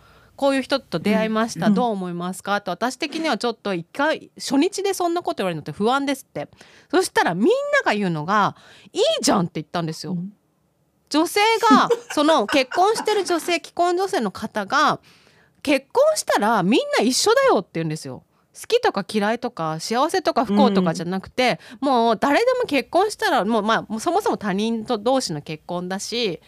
[0.41, 1.75] こういう人と出会いました、うん。
[1.75, 2.57] どう思いますか？
[2.57, 6.49] って私的にはちょっと一回初日でそんなこと言われるのって不安ですって。
[6.91, 7.53] そしたらみんな
[7.85, 8.57] が言うのが
[8.91, 10.17] 「いいじゃん」って言ったんですよ。
[11.11, 15.01] 女性が その結婚してる女性既婚女性の方が
[15.63, 18.25] 結婚したらみんな一緒だよって言うんですよ。
[18.59, 26.41] 好きとか嫌いとか幸せとか不幸とかじゃなくて、もう誰でも結婚したらもうまあそもそも他人と同士の結婚だし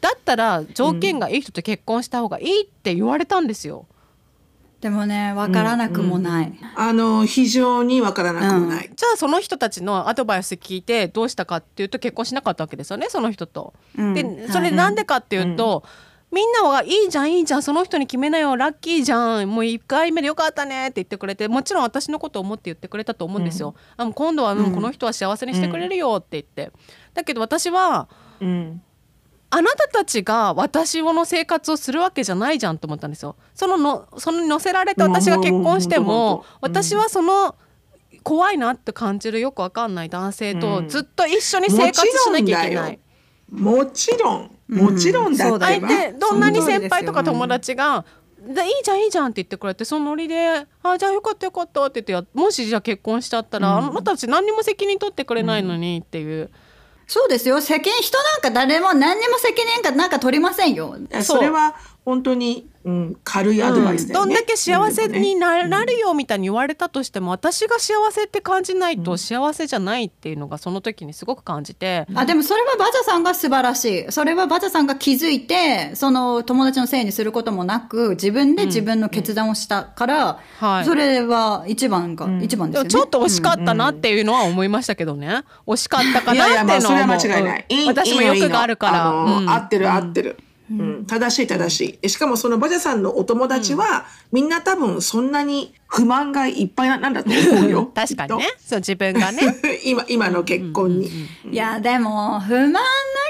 [0.00, 3.86] だったら条件がいい人と結婚した方がいいって言われたんですよ。
[4.80, 6.52] でもねわからなくもない。
[6.76, 8.90] あの非常にわからなくもない。
[8.94, 13.74] じゃあその人たちのアドバイス聞いてどうしたかっていうと結婚しなかったわけですよねその人と。
[13.96, 15.82] うんでそれなんでかっていうと、
[16.30, 23.74] みんなは「いいじゃんいいじゃんその人に決めなよラッキーじゃんもう1回目でよかったね」って言ってくれてもちろん私のことを思って言ってくれたと思うんですよ。
[23.98, 26.72] う今度は、うんこの人は幸せにしてくれるよって言って。
[27.14, 28.08] だけど私は
[28.40, 28.82] うん
[29.50, 33.36] あなたたちが私の生活をするわけじゃないじゃんと思ったんですよ。
[33.54, 36.42] そののその乗せられて私が結婚してうんもうん。
[36.60, 37.56] 私はその
[38.22, 40.88] 怖いなって感じるよくわかんない男性とうん。
[40.88, 42.98] ずっと一緒に生活しなきゃいけない。
[43.50, 48.04] もちろんもちろんだって相手どんなに先輩とか友達が
[48.38, 53.84] 「でいいじゃんいいじゃん」って言ってくれてそのノリで「あじゃあよかったよかった」って言ってやもしじゃあ結婚しちゃったら、うん。
[53.86, 56.50] あなたたち何にも責任取ってくれないのにっていう。
[57.08, 57.62] そうですよ。
[57.62, 60.96] 世間、人なんか誰も何にも責任かなんか取りませんよ。
[61.22, 61.74] それは
[62.08, 74.06] 本当に、うん、軽いアドバイスだよね、どんだけ幸せになるよみたいに言われたとしても私が幸せって感じないと幸せじゃないっていうのがその時にすごく感じて、あ、でもそれはバジャさんが素晴らしい。
[74.10, 80.84] それはバジャさんが気づいて、その友達のせいにすることもなく、自分で自分の決断をしたから、はい。
[80.86, 82.42] それは一番が、ん。
[82.42, 82.90] 一番ですよね。
[82.90, 85.42] ちょっと惜しかったなっていうのは思いましたけどね。
[85.66, 87.66] 惜しかったかなっていうのはいやいやまあそれは間違いない。
[87.86, 89.54] 私も欲があるから。
[89.54, 90.38] 合ってる合ってる、
[90.70, 91.98] うん、正しい正しい。
[92.00, 97.90] でしかもそのバジャさんのお友達は、みんな多分そんなに不満がいっぱいなんだと思うよ。
[97.94, 98.46] 確かにね。
[98.58, 99.56] そう自分がね。
[99.84, 101.10] 今、今の結婚に。
[101.50, 102.80] いやでも不満な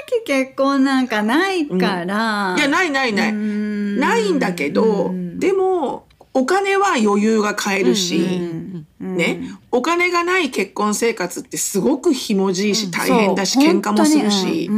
[0.05, 3.31] き結婚なんかないから、いや、ないないない。
[3.31, 3.99] ん。
[3.99, 8.19] ないんだけど、でも、お金は余裕が買えるし、
[8.99, 13.63] ね、お金がない結婚生活ってすごくひもじいし大変だし、そう。
[13.63, 14.69] 喧嘩もするし、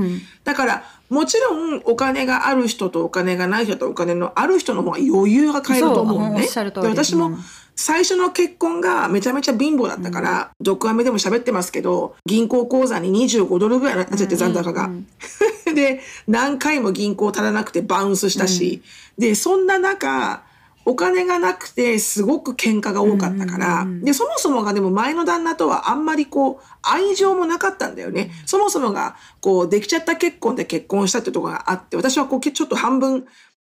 [0.44, 6.46] だからもちろんお金がある人とお金がない人とお金のある人の方が余裕が買えると思うね。
[6.46, 6.84] っしゃる通り。
[6.84, 7.38] で私もうん。
[7.76, 14.90] 最初の結婚がめちゃめちゃ貧乏だったから、毒アメでも喋ってますけど、銀行口座に25ドルぐらいなっちゃって残高が。
[15.74, 18.82] で、何回も銀行足らなくてバウンスしたし、
[19.18, 20.44] で、そんな中、
[20.86, 28.32] お金がなくてすごく喧嘩が多かったから、で、そもそもがでも前の旦那とはあんまりこう、愛情もなかったんだよね。
[28.46, 33.26] そもそもが、こう、できちゃった結婚で結婚したってところがあって、私はこう、ちょっと半分、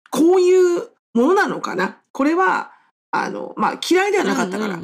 [0.10, 1.97] こういうものなのかな。
[2.12, 2.71] これは、
[3.12, 4.80] あの、まあ、嫌いではなかったから。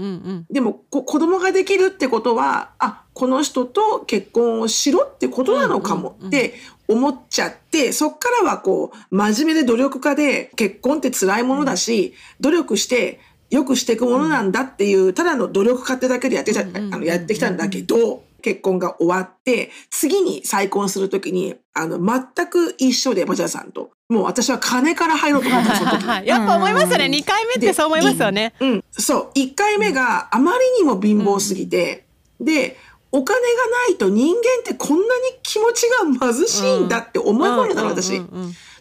[0.50, 6.54] でもこ子供ができるってことはあこの人と結婚をしろってことなのかもって
[6.88, 13.20] 思っちゃって、そっからはこう真面目で努力家で結婚って辛いものだし、努力して
[13.50, 23.92] よくしていくものなんだっていう、ただの努力家ってだけでやってきた、あのやってきたんだけど、結婚が終わって、次に再婚するときに、あの、全く一緒で、バジャさんと。
[24.10, 28.54] もう私は金から入ろうと思った、その時 やっぱ思いますよね2回目ってそう思いますよね。
[28.60, 29.38] うん、そう。
[29.38, 32.06] 1回目があまりにも貧乏すぎて、
[32.40, 32.78] で、
[33.12, 33.46] お金が
[33.88, 35.08] ないと人間ってこんなに
[35.44, 35.88] 気持ち
[36.20, 38.22] が貧しいんだって思い込んでたの、私。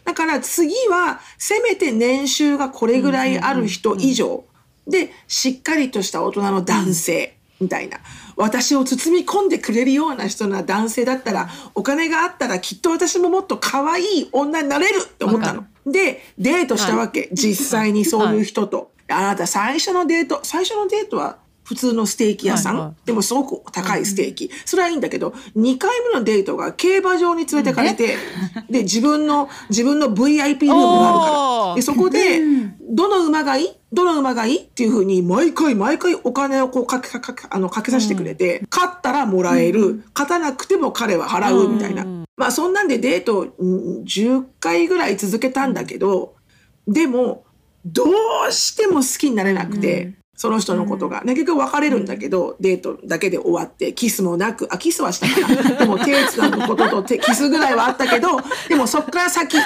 [0.03, 4.45] だから次は、せめて年収がこれぐらいある人以上、
[4.87, 7.99] で、しっかりとした大人の男性、みたいな。
[8.35, 15.65] 私を包み込んでくれるような人な男性だったら、お金があったらきっと私ももっと可愛い女になれるって思ったの。
[15.85, 17.29] で、デートしたわけ。
[17.33, 18.91] 実際にそういう人と。
[19.09, 21.37] あなた最初のデート、最初のデートは
[21.67, 22.95] 普通のステーキ屋さん、はいはい。
[23.07, 24.49] でもすごく高いステーキ。
[24.65, 28.15] それはいいんだけど、2回目のデートが競馬場に連れてかれて、
[28.71, 31.75] で、自分の、自分の VIP ルームがあるから。
[31.75, 32.41] で、そこで、
[32.89, 33.69] どの馬がいい？
[33.91, 34.57] どの馬がいい？
[34.59, 42.05] っていうふうに、毎回毎回お金をこうかけ、かけ、あの、かけさせてくれて、勝ったらもらえる、勝たなくても彼は払うみたいな。
[42.37, 46.35] まあ、そんなんでデートうん10回ぐらい続けたんだけど、
[46.87, 47.43] でも、
[47.85, 48.03] ど
[48.47, 51.23] うしても好きになれなくて、その人のことが。
[51.25, 55.63] 結局別れるんだけど、デートだけで終わって、キスもなく、あ、キスはしたか。
[55.73, 55.79] な。
[55.79, 59.57] でも手つなぐことと手 キスぐらいはあったけど、でもそっから先、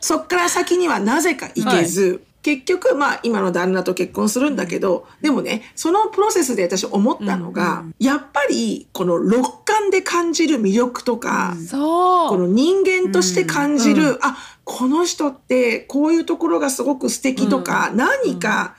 [0.00, 12.28] そっから先にはなぜか行けず、結局、まあ、今の旦那と結婚するんだけど、でもね、そのプロセスで私思ったのが、やっぱり、この六感で感じる魅力とか、そう。
[12.30, 18.76] この人間として感じる、あ、この人ってこういうところがすごく素敵とか、何か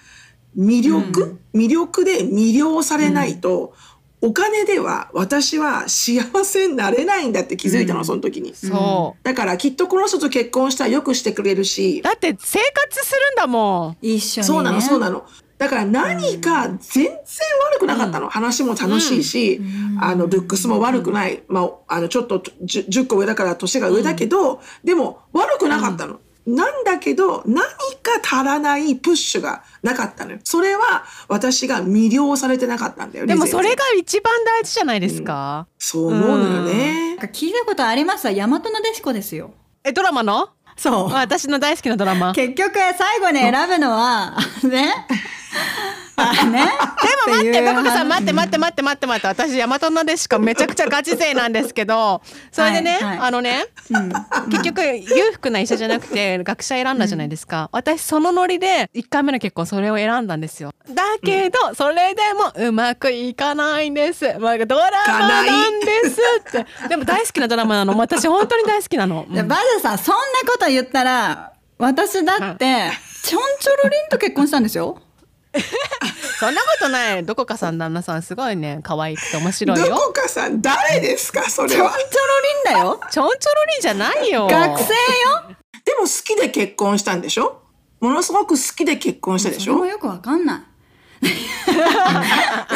[0.58, 3.74] 魅力、魅力で魅了されないと、
[4.24, 8.54] お金では私は幸せになれないんだって気づいたの、その時に。
[8.56, 13.98] そうだからきっとこの人と結婚したらよくしてくれるし、だって生活するんだもん。
[14.02, 15.26] 一緒に、ね、そうなの、そうなの。
[15.58, 18.30] だから何か全然悪くなかったの。
[18.30, 19.62] 話も楽しいし、
[20.00, 21.44] あの、ルックスも悪くない。
[21.48, 26.20] まあ、あの、ちょっと 10, 10個上だから年が上だけど、でも悪くなかったの。
[26.46, 27.62] なんだけど、何
[28.02, 30.40] か足らないプッシュがなかったのよ。
[30.44, 33.34] それは私が魅了されてなかったんだよね。
[33.36, 35.68] でもそれが一番大事じゃないですか？
[35.78, 37.10] そう思うのよね。
[37.12, 38.26] なんか聞いたことあります？
[38.28, 40.50] わ大和なでしこですよえドラマの？
[40.78, 42.34] そう私の大好きなドラマ。
[42.34, 44.94] で結局最後に選ぶのは ね？
[46.16, 46.66] あね
[47.28, 53.66] も待って、いうどこかさん待って待って待って待って待って、私大和なでしかめちゃくちゃガチ勢なんですけど、それでね、はいはいあのね、
[54.50, 57.70] 結局裕福な医者じゃなくて学者選んだじゃないですか。
[57.72, 60.74] 私そのノリで1回目の結婚それを選んだんですよ。
[60.90, 64.38] だけど、それでもうまくいかないんです。
[64.40, 66.66] まあ、ドラマなんですって。
[66.90, 67.98] でも大好きなドラマなの。
[67.98, 69.26] 私本当に大好きなの。
[69.28, 72.92] うんでバズさんそんなこと言ったら私だって
[73.24, 75.02] ちょんちょろりんと結婚したんですよ
[76.40, 77.26] そんなことない。
[77.26, 79.86] どこかさん旦那さんすごいね、可愛くて面白いよ。
[79.90, 81.48] どこかさん、誰ですか？
[81.50, 81.92] それは。
[81.92, 84.48] ちょんちょろりんだよちょんちょろりんじゃないよ。
[84.48, 84.90] 学生よ
[85.86, 87.62] でも好きで結婚したんでしょ？
[88.00, 89.74] ものすごく好きで結婚したでしょ？
[89.74, 90.62] それもよくわかんない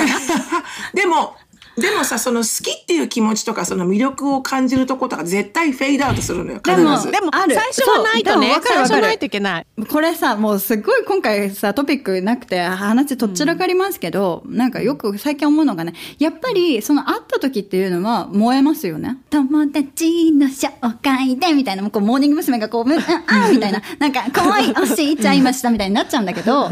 [0.94, 1.36] でも、
[1.78, 7.12] でもさ、その好きっていう気持ちとか、その魅力を感じるとことか絶対フェードアウトするのよ、必でもず。
[7.12, 7.56] でもある。
[7.56, 8.56] 最初はないとね。
[8.64, 19.18] 最初はないといけないこれさ、もうすっごい今回さ、トピックなくて話とっちらかりますけど、なんかよく最近思うのがね、やっぱりその会った時っていうのは燃えますよね。
[19.30, 22.56] 友達の紹介で、みたいな、もうこうモーニング娘。
[22.60, 26.72] がこう、うん、あ、みたいな、 なんか可愛い教えちゃいましたみたいになっちゃうんだけど、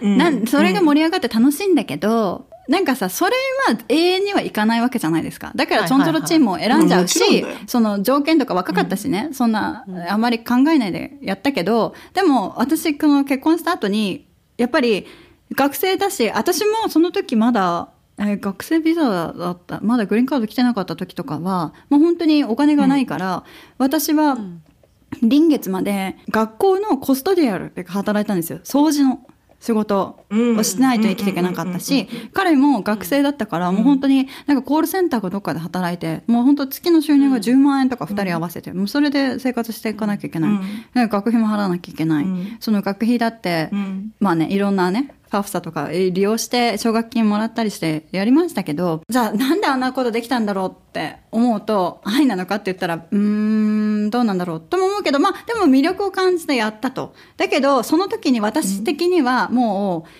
[0.00, 3.32] なんそれが盛り上がって楽しいんだけど、なんかさ、それ
[3.68, 5.52] は永遠にはいかないわけじゃないですか。
[5.54, 15.06] だから、ちょんちょろチームを選んじゃうし、はいはいはいその条件とか若かったしね、そんな、あまり考えないでやったけど、でも私、この結婚した後に、やっぱり
[15.54, 17.88] 学生だし、私もその時まだ、
[18.18, 23.44] えー学生ビザだった、まだグリーンカード来てなかった時とかは、もう本当にお金がないから、
[23.78, 24.38] 私は、
[25.22, 28.60] 臨月まで学校のコストディアルで働いたんですよ。
[28.64, 29.20] 掃除の
[29.64, 40.60] 仕事をしないと生きていけなかったし、彼も学生だったから、もう本当になんかコールセンターかどっかで働いて、もう本当月の収入が10万円とか2人合わせて、もうそれで生活していかなきゃいけない。
[40.92, 41.08] なん。
[41.08, 42.26] か学費も払わなきゃいけない。
[42.60, 43.70] その学費だって、
[44.20, 57.14] まあね、いろんなね、ファフサとかえ利用して奨学金もらったりしてやりましたけど、じゃあなんであんなことできたんだろうって思うと、愛なのかって言ったら、うーん、どうなんだろうとも思うけど、まあでも魅力を感じてやったと。
[57.36, 60.10] だけど、その時に私的にはもう、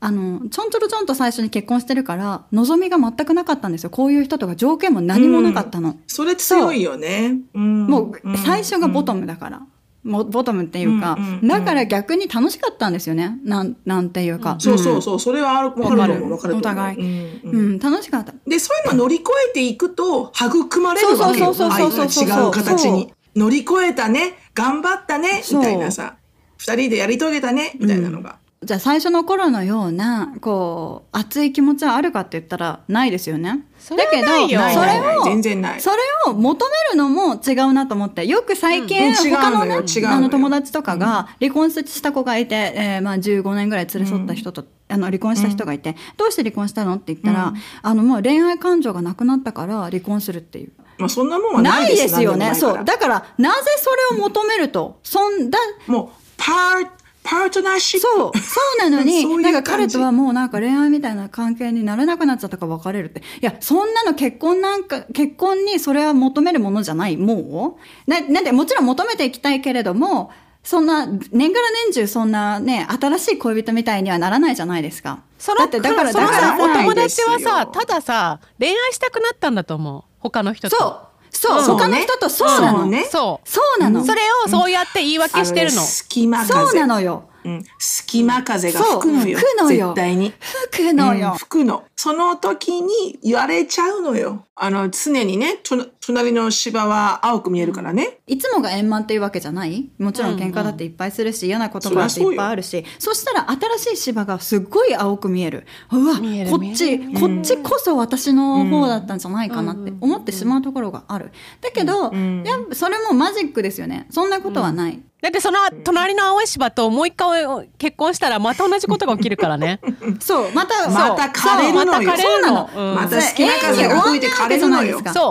[0.00, 3.90] あの、ちょんちょろちょんと最初に結婚してるから、望みが全くなかったんですよ。
[3.90, 5.96] こういう人とか条件も何もなかったの。
[6.08, 7.38] それ強いよね。
[7.54, 9.62] うんもう最初がボトムだから。
[10.04, 13.38] ボトムっていうか、うんうんうんだから逆に楽しかったんですよね。
[13.44, 14.56] なん、なんていうか。
[14.58, 16.56] そうそうそう、それはある、わかるわかる。
[16.56, 18.32] お互いうんうんうん、楽しかった。
[18.46, 21.54] で、そういうのを乗り越えていくと、育まれるわけよ。
[21.54, 23.12] そうそうそうそう違う形に。
[23.36, 26.16] 乗り越えたね、頑張ったね、みたいなさ。
[26.56, 28.38] 二人でやり遂げたね、みたいなのが。
[28.64, 33.66] じゃあ最初の頃のような、こう、熱い気持ちはあるかって言ったらないですよね。
[33.76, 34.60] それはないよ。
[34.60, 35.80] ないそれを、全然ない。
[35.80, 35.96] それ
[36.26, 39.14] を求めるのも違うなと思って、よく最近、うん。
[39.14, 40.10] 他のね、違うのよ。
[40.10, 47.52] あの友達とかが離婚した子がいて、えーまあ15年ぐらい連れ添った人と、あの離婚した人がいて、どうして離婚したのって言ったら、
[47.82, 50.72] あのもう恋愛感情がなくなったから離婚するっていう。
[50.98, 52.02] まあそんなもんはなないいです。
[52.02, 52.54] ですよね。
[52.54, 52.84] そう。
[52.84, 55.58] だから、なぜそれを求めると、そんだ、
[55.88, 58.06] もう、パー、パートナーシップ。
[58.06, 63.20] そう、そうなのに、 なんか彼とはもうなんか恋愛みたいな関係になれなくなっちゃったから別れるって。
[63.20, 68.10] いや、そんなの結婚なんか、結婚にそれは求めるものじゃない、もう？
[68.10, 70.30] な、なんで、もちろん求めていきたいけれども、
[70.64, 75.20] そんな、年がら年中そんなね、新しい恋人みたいにはならないじゃないですか。
[75.38, 80.98] そのだって、だから、だからお友達はさよたださ恋愛したくなったんだと思う他の人とそう、
[81.32, 82.86] そう、他の人とそうなの。
[82.86, 84.04] ねそうそうなの。
[84.04, 86.52] それをそうやって言い訳してるの隙間風。
[86.52, 87.24] そうなのよ。
[87.44, 87.64] うん。
[87.78, 89.38] 隙間風が吹くのよ。
[89.38, 90.32] そう吹くのよ絶対に。
[90.70, 91.32] 吹くのよ。
[91.32, 91.84] うん吹くの。
[91.96, 94.46] その時に言われちゃうのよ。
[94.56, 98.18] あの、常にね、と隣の芝は青く見えるからね。
[98.26, 99.90] いつもが円満っていうわけじゃない？
[99.98, 105.64] もちろん喧嘩だっていっぱいするし、嫌な言葉だっていっぱいあるし、そしたら新しい芝がすっごい青く見える。
[105.92, 106.16] うわ、
[106.50, 111.32] こっち、こっちこそ私の方だったんじゃないかなって思ってしまうところがある。
[111.60, 114.06] だけど、んやっぱそれもマジックですよね。
[114.10, 115.02] そんなことはない。
[115.22, 117.46] だってその隣の青い芝ともう一回
[117.78, 119.78] 結婚したらまた同じことが起きるからね。
[120.18, 121.86] そう、また、また枯れるのよ。
[121.86, 122.70] そうまた枯れるのそうなの。
[122.90, 122.94] うん。
[122.96, 125.00] また好きな風が吹いて枯れるのよ。
[125.00, 125.22] だか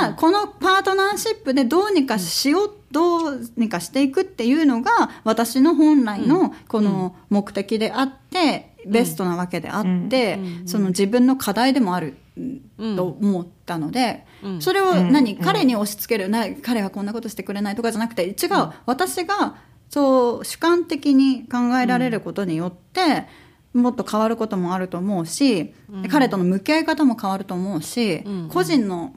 [0.00, 12.16] ら、このパートナーシップでどうにかしよう、どうにかしていくっていうのが、私の本来のこの目的であって、ベストなわけであって、その自分の課題でもある
[12.78, 12.96] うん。
[12.96, 15.12] と思ったので、うんそれをうん。
[15.12, 16.28] 何、彼に押し付ける。
[16.28, 18.34] な、彼はこんなことしてくれないとかじゃなくて、違う、
[18.86, 19.56] 私が
[19.88, 23.26] そう主観的に考えられることによって、
[23.74, 25.74] もっと変わることもあると思うし、
[26.10, 28.48] 彼との向き合い方も変わると思うし、うん。
[28.48, 29.14] 個人の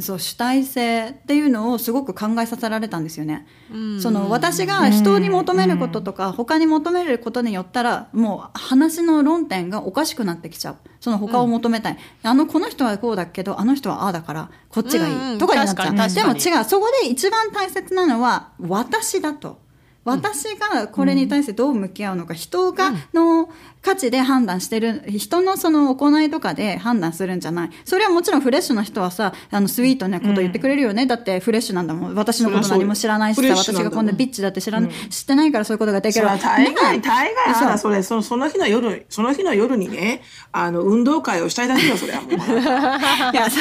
[0.00, 3.46] そう主体性っていうのをすごく考えさせられたんですよね。
[3.72, 4.00] うん。
[4.00, 10.76] その私が人に求めることとか他に求めることによったらもう話の論点がおかしくなってきちゃう。
[11.00, 15.32] その他を求めたい、あのこの人はこうだけどあの人はああだからこっちがいい、うん。
[15.32, 16.14] うんとかになっちゃう。
[16.14, 16.64] でも違う。
[16.64, 19.67] そこで一番大切なのは私だと。
[20.08, 23.48] 私がこれに対してどう向き合うのか、人がの
[23.82, 27.70] 価値で判断してる人のその行いとかで判断するんじゃない。
[27.84, 32.14] それはもちろんフレッシュな人はさあのスイートなこと言ってくれるよね、だってフレッシュなんだもん。
[32.14, 42.30] 私のこと何も知らないしさ私がこんなビッチだって知らない、知ってないからそういうことができるそれは大概、ね大概、あら、それ、その、その日の夜、その日の夜にね、あの、運動会をしたいだけよ、それはもう。
[43.32, 43.60] いやさ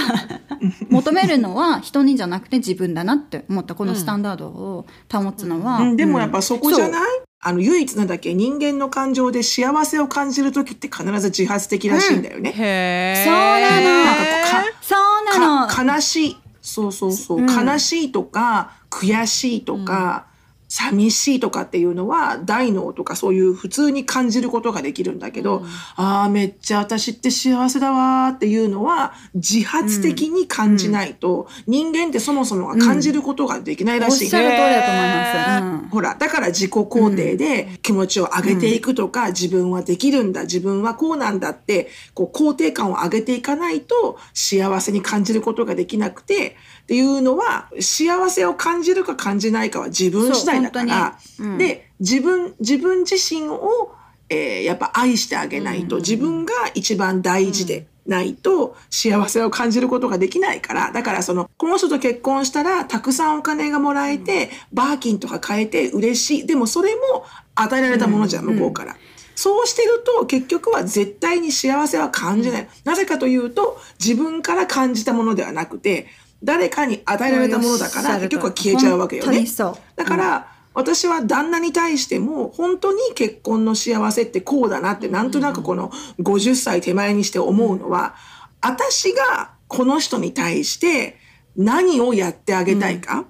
[0.89, 5.97] 求めるのは人にじゃなくて自分だなって思ったこのスタンダードを保つのは、うん。
[5.97, 7.01] でもやっぱそこじゃない？
[7.39, 12.51] あの、唯一なんだっけ、人間の感情で幸せを感じる時って必ず自発的らしいんだよね。
[12.51, 13.25] へえ。
[13.25, 16.37] そうなのそうなのか悲しい。
[16.61, 17.37] そうそうそう。
[17.39, 20.25] うん悲しいとか、悔しいとか、
[20.67, 25.63] 寂しいとかっていうのは、大脳とかそういう普通に感じることができるんだけど、
[25.95, 34.25] ああ、めっちゃ私って幸せだわーっていうのは、自発的に感じないと、人間ってそもそもが感じることができないらしい。
[34.25, 35.63] おっしゃる通りだと思います。
[35.63, 51.57] うんほら、だから自己肯定で気持ちを上げていくとか、自分はできるんだ、自分はこうなんだって、こう肯定感を上げていかないと幸せに感じることができなくて、っていうのは、幸せを感じるか感じないかは自分次第だから、うん。
[51.57, 53.93] で、自分、自分自身を、
[54.29, 66.47] えーやっぱ愛してあげないと、自分が一番大事で、ないと幸せを感じることができないから、だからその、この人と結婚したらたくさんお金がもらえて、バーキンとか買えて嬉しい。
[66.47, 68.95] でもそれも与えられたものじゃん、向こうから。
[69.35, 72.69] そうしてると結局は絶対に幸せは感じない。
[72.83, 76.07] なぜかというと自分から感じたものではなくて
[76.43, 79.45] 誰かに与えられたものだから結局は消えちゃうわけよね。
[79.95, 88.15] だから、私は旦那に対しても本当に結婚の幸せってこうだなってなんとなくこの50歳手前にして思うのは、
[88.61, 91.17] 私がこの人に対して
[91.55, 93.21] 何をやってあげたいか。
[93.21, 93.25] っ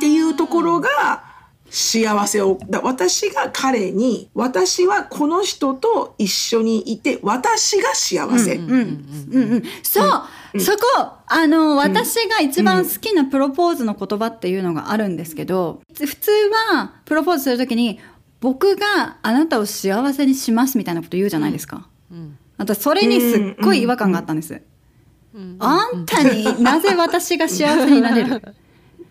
[0.00, 1.24] ていうところが
[1.70, 10.22] 幸せをだ私が彼に私はこの人と一緒にいて私が幸せ、うんうんうん、そう、
[10.58, 10.78] そこ
[11.26, 16.30] あの私が一番好きなプロポーズの言葉っていうのがあるんですけど、普通
[16.70, 18.00] はプロポーズするときに
[18.40, 21.86] 僕があなたを幸せにしますみたいなこと言うじゃないですか。
[22.10, 22.38] うん。
[22.56, 24.60] 私それにすっごい違和感があったんです。
[25.34, 25.56] うん。
[25.60, 28.54] あんたになぜ私が幸せになれる？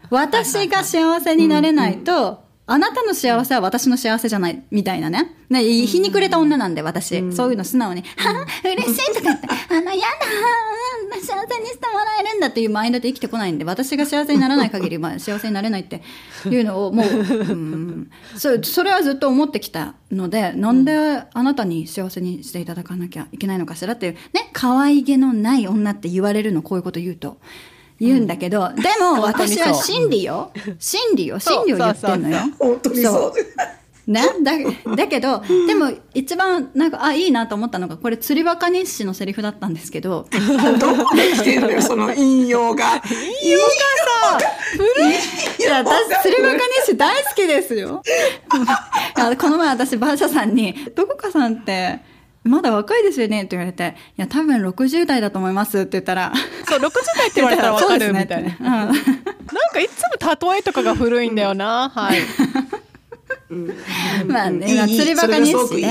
[0.09, 5.35] 私が幸せになれないと、あなたの幸せは私の幸せじゃない、みたいなね。
[5.49, 7.31] ね、ひにくれた女なんで、私。
[7.31, 16.01] そういうの素直に、はぁ、嬉しいとか言って、あの、やだー、幸せにしてもらえるんだっていうマインドで生きてこないんで、私が幸せにならない限り、まあ、幸せになれないって
[16.45, 27.37] いうのを、もう、うん、そそれはずっと思ってきたので、なんであなたに幸せにしていただかなきゃいけないのかしらっていう、ね、可愛げのない女って言われるの、こういうこと言うと。
[28.01, 30.51] 言うんだけど、でも本当にそう私は真理よ。
[30.79, 31.37] 真理よ。
[31.37, 32.37] 真理を言ってんのよ。
[32.57, 33.33] 本当にそう
[34.09, 40.25] ね、だだけど、でも一番なんか、あ、いいなと思ったのが、これ釣りバカ日誌のセリフだったんですけど、
[40.79, 43.03] どこで来てるのよその引用が
[43.43, 43.59] 引用
[45.59, 48.01] いや、私、釣りバカ日誌大好きですよ。
[49.15, 51.99] あこの前私、バーシャさんに、どこかさんって、
[52.43, 56.33] まだ若いですよねって言われて、いや、多分60代だと思いますって言ったら、
[56.67, 58.49] そう、60代って言われたらわかるみたいな。
[58.49, 58.93] ねなん
[59.71, 61.89] かいつも例えとかが古いんだよな。
[61.89, 62.19] はい。
[64.27, 65.87] まあね、釣りバカ日それがすごくいい誌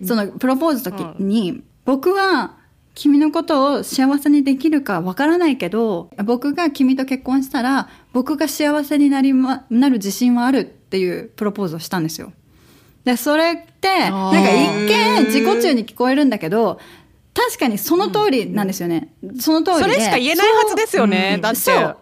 [0.00, 2.56] で、そのプロポーズの時に、僕は
[2.94, 12.32] 君のことを幸せにできるかわからないけど、僕が君と結婚したら、僕が幸せになりま、なる自信はあるっていうプロポーズをしたんですよ。
[13.04, 16.78] で、それって、なんか一見自己中に聞こえるんだけど、
[17.34, 19.12] 確かにその通りなんですよね。
[19.40, 19.82] その通りで。
[19.82, 21.38] それしか言えないはずですよね。
[21.42, 21.58] だって。
[21.58, 21.96] そう。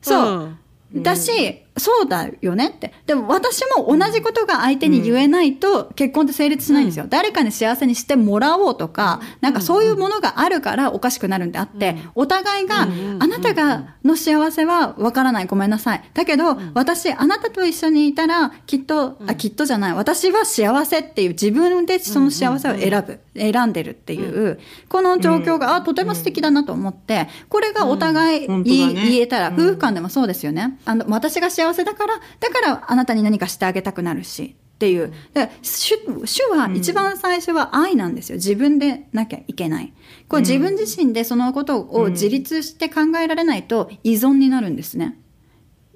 [0.00, 0.56] そう。
[0.94, 2.92] うんだし、そうだよねって。
[3.06, 7.06] でも私も同じことが相手に言えないと結婚って成立しないんですよ。
[7.08, 12.82] 誰かに幸せにしてもらおうとか、なんかそういうものがあるからおかしくなるんであって、お互いが、
[13.18, 15.46] あなたがの幸せはわからない。
[15.46, 16.10] ごめんなさい。
[16.14, 19.94] だけど、私、あなたと一緒にいたら、きっと、あ、きっとじゃない。
[19.94, 23.20] 私は幸せっていう自分でその幸せを選ぶ。
[23.36, 30.78] 選んでるっていう、この状況が、あ、とても素敵だなと思って、これがお互いうん言言えたら、夫婦間でもそうですよね。
[30.84, 34.56] あの、私が幸せだから、だからあなたに何かしてあげたくなるし。
[34.74, 35.12] っていう。
[35.32, 35.94] で主
[36.24, 38.36] 主は一番最初は愛なんですよ。
[38.36, 39.92] 自分でなきゃいけない。
[40.28, 45.16] こう自分自身でそのことを自立して考えられないと依存になるんですね。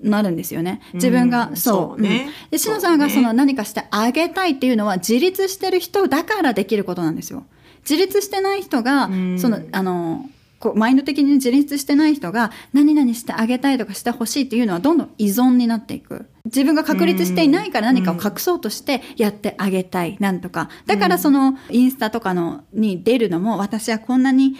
[0.00, 0.80] なるんですよね。
[0.94, 2.00] 自分が、うんそう。
[2.00, 7.46] ねうんで、しのさんがその何かしてあげたいっていうのは自立してる人だからできることなんですよ。
[7.80, 16.26] 自立してない人が、うんその、あの、こうマインド的に自立してない人が何々してあげたいとかしてほしいっていうのはどんどん依存になっていく。
[16.44, 20.70] 自分が確立していないから何かを隠そうとしてやってあげたい、なんとか。
[20.86, 24.56] だからそのインスタとかのに出るのも私はこんなに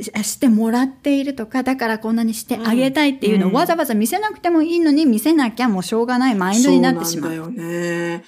[0.00, 7.34] ししてもらっているとか、だからこんなにしてあげたいっていうのをわざわざ見せなくてもいいのに見せなきゃもうしょうがないマインドになってしまう。
[7.34, 8.24] そうなんだよね。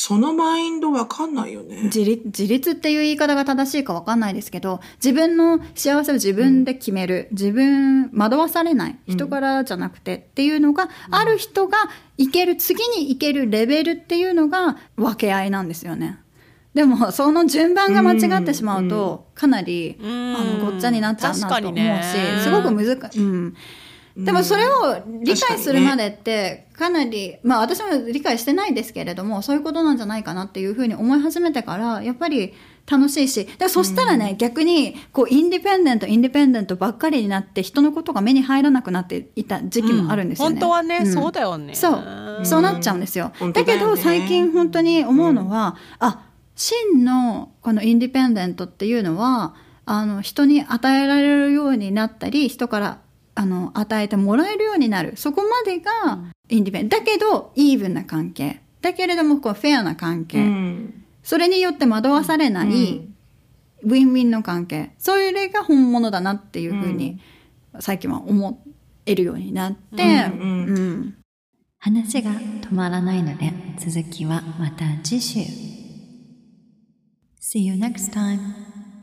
[0.00, 1.82] そそのマインドわかんないよね。
[1.84, 11.76] 自立自立っていう言い方が正しいかわかんないですけど自分の幸せを自分で決める、自分惑わされない人からじゃなくてっていうのが、ある人が
[12.16, 16.18] いける次に行けるレベルっていうのが分け合いなんですよね。
[16.72, 22.40] でもその順番が間違ってしまうとかなり、んあのごっちゃになっちゃうなと思うし、ね。
[22.42, 23.54] すごく難しい、うん、
[24.24, 32.54] でもそれを理解するまでってかなりまあ私も理解してないですけれどもそういうことなんじゃないかなっていうふうに思い始めてからやっぱり
[32.90, 40.56] 楽しいしでそしたらね、逆にこうインディペンデントインディペンデントばっかりになって人のことが目に入らなくなっていた時期もあるんですよね。
[40.56, 41.12] 本当はね、うん。
[41.12, 41.74] そうだよね。
[41.74, 43.26] そう、そうなっちゃうんですよ。
[43.26, 43.84] だけ本当だよね。
[43.84, 49.54] ど最近本当に思うのは、あ、真のこのインディペンデントっていうのは、
[49.84, 52.98] あの人に与えられるようになったり、人から
[53.34, 55.12] あの与えてもらえるようになる。
[55.16, 56.18] そこまでが
[56.48, 56.88] インディペン。
[56.88, 58.60] だけど、イーブンな関係。
[58.82, 60.38] だけれども、こうフェアな関係。
[60.38, 63.14] うんそれによって惑わされない、うん
[63.82, 64.90] ウィンウィンの関係。
[64.98, 67.18] それが本物だなっていうふうに、
[67.78, 68.62] 最近は思
[69.06, 70.06] えるようになって、う
[70.44, 71.14] んうん
[71.82, 75.40] 話が止まらないので続きはまた次週
[77.40, 78.38] See you next time,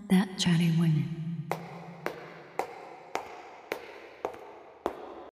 [0.09, 1.26] That Chatty Women